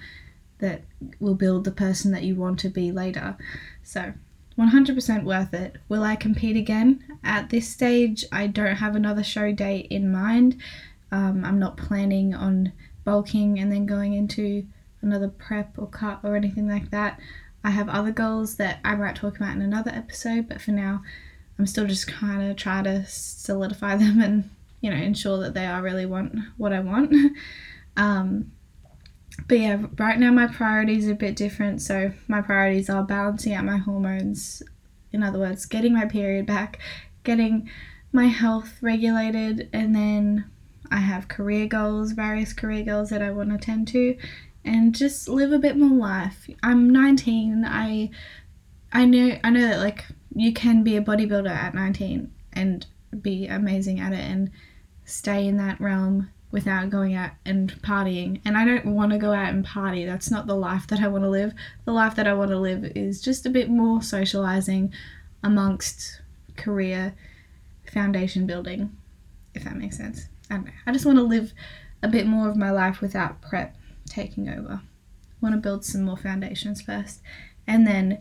that 0.60 0.84
will 1.20 1.36
build 1.36 1.64
the 1.64 1.72
person 1.72 2.12
that 2.12 2.24
you 2.24 2.36
want 2.36 2.60
to 2.60 2.70
be 2.70 2.92
later. 2.92 3.38
So, 3.84 4.14
100% 4.58 5.24
worth 5.24 5.54
it. 5.54 5.78
Will 5.88 6.04
I 6.04 6.16
compete 6.16 6.58
again? 6.58 7.04
At 7.24 7.50
this 7.50 7.70
stage, 7.70 8.26
I 8.32 8.48
don't 8.48 8.76
have 8.76 8.96
another 8.96 9.24
show 9.24 9.54
date 9.54 9.88
in 9.90 10.12
mind. 10.12 10.58
Um, 11.12 11.46
I'm 11.46 11.60
not 11.60 11.78
planning 11.78 12.36
on 12.36 12.74
bulking 13.06 13.58
and 13.60 13.72
then 13.72 13.86
going 13.86 14.14
into 14.14 14.66
another 15.02 15.30
prep 15.30 15.74
or 15.78 15.88
cut 15.88 16.20
or 16.24 16.36
anything 16.36 16.68
like 16.68 16.92
that. 16.92 17.20
I 17.64 17.72
have 17.72 17.90
other 17.90 18.12
goals 18.12 18.56
that 18.56 18.80
I 18.84 18.96
might 18.96 19.16
talk 19.16 19.38
about 19.38 19.56
in 19.56 19.62
another 19.62 19.92
episode, 19.92 20.48
but 20.48 20.62
for 20.62 20.72
now, 20.72 21.04
I'm 21.58 21.68
still 21.68 21.88
just 21.88 22.08
kind 22.08 22.50
of 22.50 22.58
try 22.58 22.82
to 22.82 23.06
solidify 23.06 23.96
them 23.98 24.22
and 24.22 24.50
you 24.82 24.90
know 24.90 24.96
ensure 24.96 25.40
that 25.40 25.54
they 25.54 25.66
are 25.66 25.82
really 25.82 26.06
want 26.06 26.38
what 26.58 26.74
I 26.74 26.80
want. 26.80 27.14
um, 27.98 28.52
but 29.48 29.60
yeah, 29.60 29.86
right 29.98 30.20
now 30.20 30.32
my 30.32 30.48
priorities 30.48 31.08
are 31.08 31.14
a 31.14 31.16
bit 31.16 31.36
different. 31.36 31.82
So 31.82 32.12
my 32.28 32.42
priorities 32.42 32.90
are 32.90 33.04
balancing 33.04 33.54
out 33.54 33.66
my 33.66 33.78
hormones. 33.78 34.64
In 35.12 35.24
other 35.24 35.40
words, 35.40 35.66
getting 35.66 35.94
my 35.94 36.06
period 36.06 36.46
back, 36.46 36.80
getting 37.24 37.70
my 38.12 38.28
health 38.28 38.78
regulated, 38.82 39.70
and 39.74 39.96
then 39.96 40.50
I 40.92 40.98
have 40.98 41.28
career 41.28 41.68
goals, 41.68 42.12
various 42.12 42.54
career 42.54 42.84
goals 42.84 43.10
that 43.10 43.22
I 43.22 43.32
want 43.32 43.50
to 43.52 43.58
tend 43.58 43.88
to, 43.90 44.18
and 44.66 44.96
just 44.96 45.28
live 45.28 45.52
a 45.52 45.60
bit 45.60 45.78
more 45.78 45.98
life. 45.98 46.50
I'm 46.64 46.90
19. 46.90 47.66
I 47.66 48.10
I 48.92 49.06
know 49.06 49.38
I 49.44 49.50
know 49.50 49.62
that 49.62 49.80
like 49.80 50.06
you 50.36 50.54
can 50.54 50.84
be 50.84 50.96
a 50.98 51.02
bodybuilder 51.02 51.50
at 51.50 51.76
19 51.76 52.32
and 52.54 52.86
be 53.22 53.48
amazing 53.48 54.00
at 54.00 54.14
it 54.14 54.20
and 54.20 54.52
stay 55.06 55.48
in 55.48 55.58
that 55.58 55.80
realm 55.82 56.30
without 56.52 56.90
going 56.90 57.14
out 57.14 57.32
and 57.46 57.72
partying. 57.82 58.42
And 58.44 58.58
I 58.58 58.66
don't 58.66 58.96
want 58.96 59.12
to 59.12 59.18
go 59.18 59.34
out 59.34 59.54
and 59.54 59.64
party. 59.64 60.06
That's 60.06 60.32
not 60.32 60.48
the 60.48 60.56
life 60.56 60.88
that 60.88 61.00
I 61.00 61.08
want 61.08 61.24
to 61.24 61.30
live. 61.30 61.54
The 61.86 61.92
life 61.92 62.16
that 62.16 62.28
I 62.28 62.34
want 62.34 62.52
to 62.52 62.58
live 62.58 62.84
is 62.96 63.22
just 63.22 63.46
a 63.46 63.50
bit 63.50 63.70
more 63.70 64.02
socializing 64.02 64.94
amongst 65.44 66.22
career 66.58 67.14
foundation 67.92 68.46
building, 68.46 68.96
if 69.54 69.64
that 69.64 69.78
makes 69.78 69.98
sense. 69.98 70.28
I 70.50 70.56
don't 70.56 70.66
know. 70.66 70.72
I 70.86 70.92
just 70.92 71.06
want 71.06 71.18
to 71.18 71.24
live 71.24 71.54
a 72.02 72.08
bit 72.08 72.26
more 72.26 72.50
of 72.50 72.56
my 72.56 72.72
life 72.72 73.02
without 73.02 73.42
prep 73.42 73.76
taking 74.08 74.50
over. 74.50 74.82
I 74.82 75.36
want 75.42 75.54
to 75.56 75.62
build 75.62 75.86
some 75.86 76.04
more 76.04 76.18
foundations 76.18 76.82
first. 76.82 77.22
And 77.68 77.86
then 77.86 78.20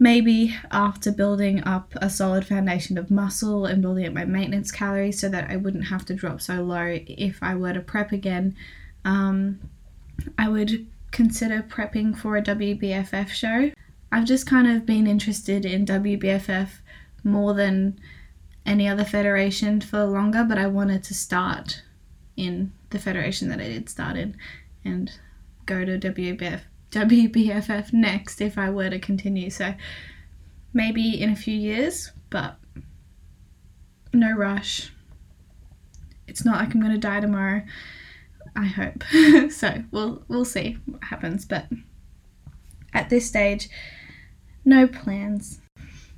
maybe 0.00 0.56
after 0.70 1.12
building 1.12 1.62
up 1.64 1.92
a 1.96 2.08
solid 2.08 2.46
foundation 2.46 2.96
of 2.96 3.10
muscle 3.10 3.66
and 3.66 3.82
building 3.82 4.06
up 4.06 4.14
my 4.14 4.24
maintenance 4.24 4.72
calories 4.72 5.20
so 5.20 5.28
that 5.28 5.50
I 5.50 5.56
wouldn't 5.56 5.88
have 5.88 6.06
to 6.06 6.14
drop 6.14 6.40
so 6.40 6.62
low 6.62 6.98
if 7.06 7.38
I 7.42 7.54
were 7.54 7.74
to 7.74 7.80
prep 7.80 8.10
again, 8.10 8.56
um, 9.04 9.60
I 10.38 10.48
would 10.48 10.86
consider 11.10 11.62
prepping 11.62 12.16
for 12.16 12.36
a 12.38 12.42
WBFF 12.42 13.28
show. 13.28 13.72
I've 14.10 14.24
just 14.24 14.46
kind 14.46 14.66
of 14.66 14.86
been 14.86 15.06
interested 15.06 15.66
in 15.66 15.84
WBFF 15.84 16.70
more 17.22 17.52
than 17.52 18.00
any 18.64 18.88
other 18.88 19.04
federation 19.04 19.82
for 19.82 20.04
longer, 20.04 20.44
but 20.44 20.56
I 20.56 20.66
wanted 20.66 21.04
to 21.04 21.14
start 21.14 21.82
in 22.38 22.72
the 22.88 22.98
federation 22.98 23.50
that 23.50 23.60
I 23.60 23.64
did 23.64 23.90
start 23.90 24.16
in 24.16 24.34
and 24.82 25.12
go 25.66 25.84
to 25.84 25.98
WBF 25.98 26.62
WBFF 26.90 27.92
next 27.92 28.40
if 28.40 28.58
I 28.58 28.70
were 28.70 28.90
to 28.90 28.98
continue. 28.98 29.50
So 29.50 29.74
maybe 30.72 31.20
in 31.20 31.30
a 31.30 31.36
few 31.36 31.54
years, 31.54 32.12
but 32.30 32.56
no 34.12 34.32
rush. 34.32 34.92
It's 36.26 36.44
not 36.44 36.58
like 36.58 36.74
I'm 36.74 36.80
going 36.80 36.92
to 36.92 36.98
die 36.98 37.20
tomorrow. 37.20 37.62
I 38.56 38.66
hope. 38.66 39.04
so 39.50 39.82
we'll 39.90 40.22
we'll 40.28 40.44
see 40.44 40.78
what 40.86 41.04
happens, 41.04 41.44
but 41.44 41.66
at 42.92 43.08
this 43.08 43.26
stage, 43.26 43.68
no 44.64 44.86
plans. 44.86 45.60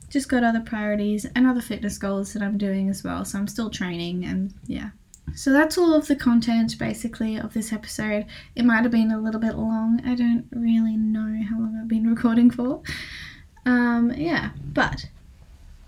Just 0.09 0.29
got 0.29 0.45
other 0.45 0.61
priorities 0.61 1.25
and 1.35 1.47
other 1.47 1.63
fitness 1.63 1.97
goals 1.97 2.33
that 2.33 2.43
I'm 2.43 2.59
doing 2.59 2.91
as 2.91 3.03
well. 3.03 3.25
So 3.25 3.39
I'm 3.39 3.49
still 3.49 3.71
training 3.71 4.25
and 4.25 4.53
yeah. 4.67 4.91
So 5.35 5.53
that's 5.53 5.79
all 5.79 5.95
of 5.95 6.09
the 6.09 6.17
content 6.17 6.79
basically 6.79 7.37
of 7.37 7.55
this 7.55 7.73
episode. 7.73 8.27
It 8.55 8.65
might 8.65 8.83
have 8.83 8.91
been 8.91 9.13
a 9.13 9.21
little 9.21 9.41
bit 9.41 9.57
long. 9.57 10.01
I 10.05 10.15
don't 10.15 10.47
really 10.53 10.97
know 10.97 11.43
how 11.49 11.59
long 11.59 11.79
I've 11.81 11.89
been 11.89 12.09
recording 12.15 12.51
for. 12.51 12.83
Um, 13.65 14.13
yeah, 14.17 14.51
but 14.65 15.07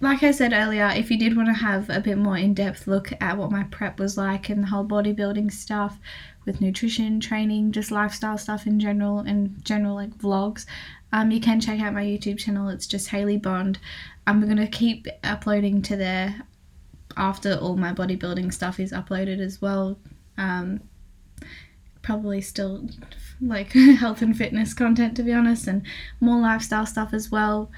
like 0.00 0.22
I 0.22 0.30
said 0.30 0.52
earlier, 0.52 0.90
if 0.94 1.10
you 1.10 1.18
did 1.18 1.36
want 1.36 1.48
to 1.48 1.54
have 1.54 1.90
a 1.90 2.00
bit 2.00 2.18
more 2.18 2.36
in 2.36 2.54
depth 2.54 2.86
look 2.86 3.12
at 3.20 3.36
what 3.36 3.50
my 3.50 3.64
prep 3.64 3.98
was 3.98 4.16
like 4.16 4.48
and 4.48 4.62
the 4.62 4.68
whole 4.68 4.84
bodybuilding 4.84 5.50
stuff 5.52 5.98
with 6.44 6.60
nutrition, 6.60 7.20
training, 7.20 7.72
just 7.72 7.90
lifestyle 7.90 8.36
stuff 8.36 8.66
in 8.66 8.78
general, 8.78 9.20
and 9.20 9.64
general 9.64 9.94
like 9.94 10.16
vlogs, 10.18 10.66
um, 11.12 11.30
you 11.30 11.40
can 11.40 11.60
check 11.60 11.80
out 11.80 11.94
my 11.94 12.04
YouTube 12.04 12.38
channel. 12.38 12.68
It's 12.68 12.86
just 12.86 13.08
Hayley 13.08 13.36
Bond. 13.36 13.78
I'm 14.26 14.40
going 14.42 14.56
to 14.56 14.66
keep 14.66 15.06
uploading 15.22 15.80
to 15.82 15.96
there 15.96 16.42
after 17.16 17.54
all 17.54 17.76
my 17.76 17.92
bodybuilding 17.92 18.52
stuff 18.52 18.80
is 18.80 18.92
uploaded 18.92 19.40
as 19.40 19.60
well. 19.60 19.98
Um, 20.36 20.80
probably 22.02 22.40
still 22.40 22.88
like 23.40 23.72
health 23.98 24.22
and 24.22 24.36
fitness 24.36 24.74
content 24.74 25.16
to 25.16 25.22
be 25.22 25.32
honest, 25.32 25.66
and 25.66 25.82
more 26.20 26.40
lifestyle 26.40 26.86
stuff 26.86 27.12
as 27.12 27.30
well. 27.30 27.70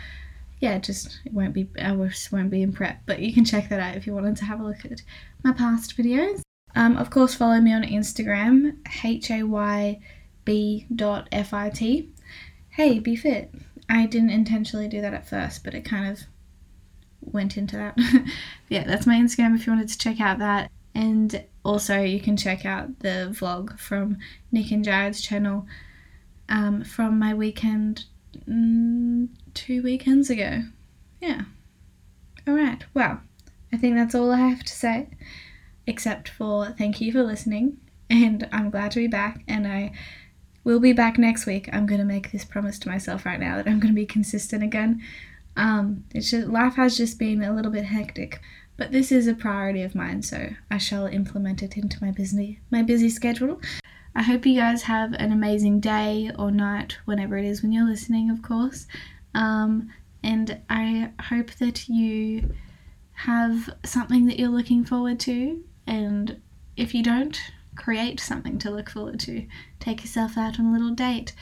Yeah, 0.60 0.78
just 0.78 1.20
it 1.24 1.32
won't 1.32 1.54
be 1.54 1.68
I 1.80 1.94
just 1.94 2.32
won't 2.32 2.50
be 2.50 2.62
in 2.62 2.72
prep, 2.72 3.02
but 3.06 3.20
you 3.20 3.32
can 3.32 3.44
check 3.44 3.68
that 3.68 3.80
out 3.80 3.96
if 3.96 4.06
you 4.06 4.14
wanted 4.14 4.36
to 4.36 4.44
have 4.44 4.60
a 4.60 4.64
look 4.64 4.84
at 4.84 5.02
my 5.42 5.52
past 5.52 5.96
videos. 5.96 6.40
Um, 6.74 6.96
of 6.96 7.10
course, 7.10 7.34
follow 7.34 7.60
me 7.60 7.72
on 7.72 7.82
Instagram, 7.82 8.76
h 9.04 9.30
a 9.30 9.42
y 9.42 9.98
b 10.44 10.86
dot 10.94 11.28
f 11.32 11.52
i 11.54 11.70
t. 11.70 12.10
Hey, 12.70 12.98
be 12.98 13.16
fit. 13.16 13.52
I 13.88 14.06
didn't 14.06 14.30
intentionally 14.30 14.88
do 14.88 15.00
that 15.00 15.14
at 15.14 15.28
first, 15.28 15.64
but 15.64 15.74
it 15.74 15.84
kind 15.84 16.10
of 16.10 16.24
went 17.32 17.56
into 17.56 17.76
that. 17.76 17.98
yeah, 18.68 18.84
that's 18.84 19.06
my 19.06 19.16
Instagram 19.16 19.54
if 19.54 19.66
you 19.66 19.72
wanted 19.72 19.88
to 19.88 19.98
check 19.98 20.20
out 20.20 20.38
that. 20.38 20.70
And 20.94 21.44
also, 21.64 22.00
you 22.00 22.20
can 22.20 22.36
check 22.36 22.64
out 22.64 23.00
the 23.00 23.34
vlog 23.38 23.78
from 23.78 24.18
Nick 24.50 24.70
and 24.70 24.84
Jared's 24.84 25.20
channel 25.20 25.66
um, 26.48 26.84
from 26.84 27.18
my 27.18 27.34
weekend 27.34 28.04
mm, 28.48 29.28
two 29.54 29.82
weekends 29.82 30.30
ago. 30.30 30.62
Yeah. 31.20 31.42
Alright, 32.48 32.84
well, 32.94 33.20
I 33.72 33.76
think 33.76 33.96
that's 33.96 34.14
all 34.14 34.30
I 34.30 34.38
have 34.38 34.62
to 34.62 34.72
say, 34.72 35.08
except 35.86 36.28
for 36.28 36.66
thank 36.78 37.00
you 37.00 37.12
for 37.12 37.22
listening. 37.22 37.78
And 38.08 38.48
I'm 38.52 38.70
glad 38.70 38.92
to 38.92 39.00
be 39.00 39.08
back, 39.08 39.42
and 39.48 39.66
I 39.66 39.90
will 40.62 40.78
be 40.78 40.92
back 40.92 41.18
next 41.18 41.44
week. 41.44 41.68
I'm 41.72 41.86
going 41.86 41.98
to 41.98 42.06
make 42.06 42.30
this 42.30 42.44
promise 42.44 42.78
to 42.80 42.88
myself 42.88 43.26
right 43.26 43.40
now 43.40 43.56
that 43.56 43.66
I'm 43.66 43.80
going 43.80 43.92
to 43.92 44.00
be 44.00 44.06
consistent 44.06 44.62
again. 44.62 45.02
Um, 45.56 46.04
it's 46.14 46.30
just, 46.30 46.48
life 46.48 46.74
has 46.74 46.96
just 46.96 47.18
been 47.18 47.42
a 47.42 47.54
little 47.54 47.72
bit 47.72 47.86
hectic, 47.86 48.40
but 48.76 48.92
this 48.92 49.10
is 49.10 49.26
a 49.26 49.34
priority 49.34 49.82
of 49.82 49.94
mine, 49.94 50.22
so 50.22 50.50
I 50.70 50.78
shall 50.78 51.06
implement 51.06 51.62
it 51.62 51.76
into 51.76 52.02
my 52.04 52.10
busy 52.10 52.60
my 52.70 52.82
busy 52.82 53.08
schedule. 53.08 53.60
I 54.14 54.22
hope 54.22 54.46
you 54.46 54.58
guys 54.58 54.82
have 54.82 55.12
an 55.14 55.32
amazing 55.32 55.80
day 55.80 56.30
or 56.38 56.50
night, 56.50 56.98
whenever 57.04 57.36
it 57.36 57.44
is 57.44 57.62
when 57.62 57.72
you're 57.72 57.88
listening, 57.88 58.30
of 58.30 58.42
course. 58.42 58.86
Um, 59.34 59.92
and 60.22 60.58
I 60.70 61.12
hope 61.20 61.52
that 61.56 61.88
you 61.88 62.54
have 63.12 63.70
something 63.84 64.26
that 64.26 64.38
you're 64.38 64.48
looking 64.48 64.84
forward 64.84 65.20
to. 65.20 65.62
And 65.86 66.40
if 66.76 66.94
you 66.94 67.02
don't, 67.02 67.38
create 67.76 68.20
something 68.20 68.58
to 68.58 68.70
look 68.70 68.90
forward 68.90 69.20
to. 69.20 69.46
Take 69.80 70.00
yourself 70.00 70.36
out 70.36 70.58
on 70.58 70.66
a 70.66 70.72
little 70.72 70.94
date. 70.94 71.34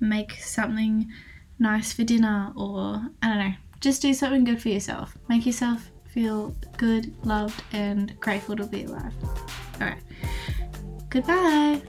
Make 0.00 0.32
something 0.32 1.10
nice 1.58 1.92
for 1.92 2.04
dinner 2.04 2.52
or 2.56 3.02
I 3.22 3.28
don't 3.28 3.38
know, 3.38 3.54
just 3.80 4.02
do 4.02 4.14
something 4.14 4.44
good 4.44 4.60
for 4.60 4.68
yourself. 4.68 5.16
Make 5.28 5.46
yourself 5.46 5.90
feel 6.10 6.54
good, 6.76 7.14
loved, 7.24 7.62
and 7.72 8.18
grateful 8.20 8.56
to 8.56 8.66
be 8.66 8.84
alive. 8.84 9.12
Alright. 9.80 10.02
Goodbye. 11.10 11.82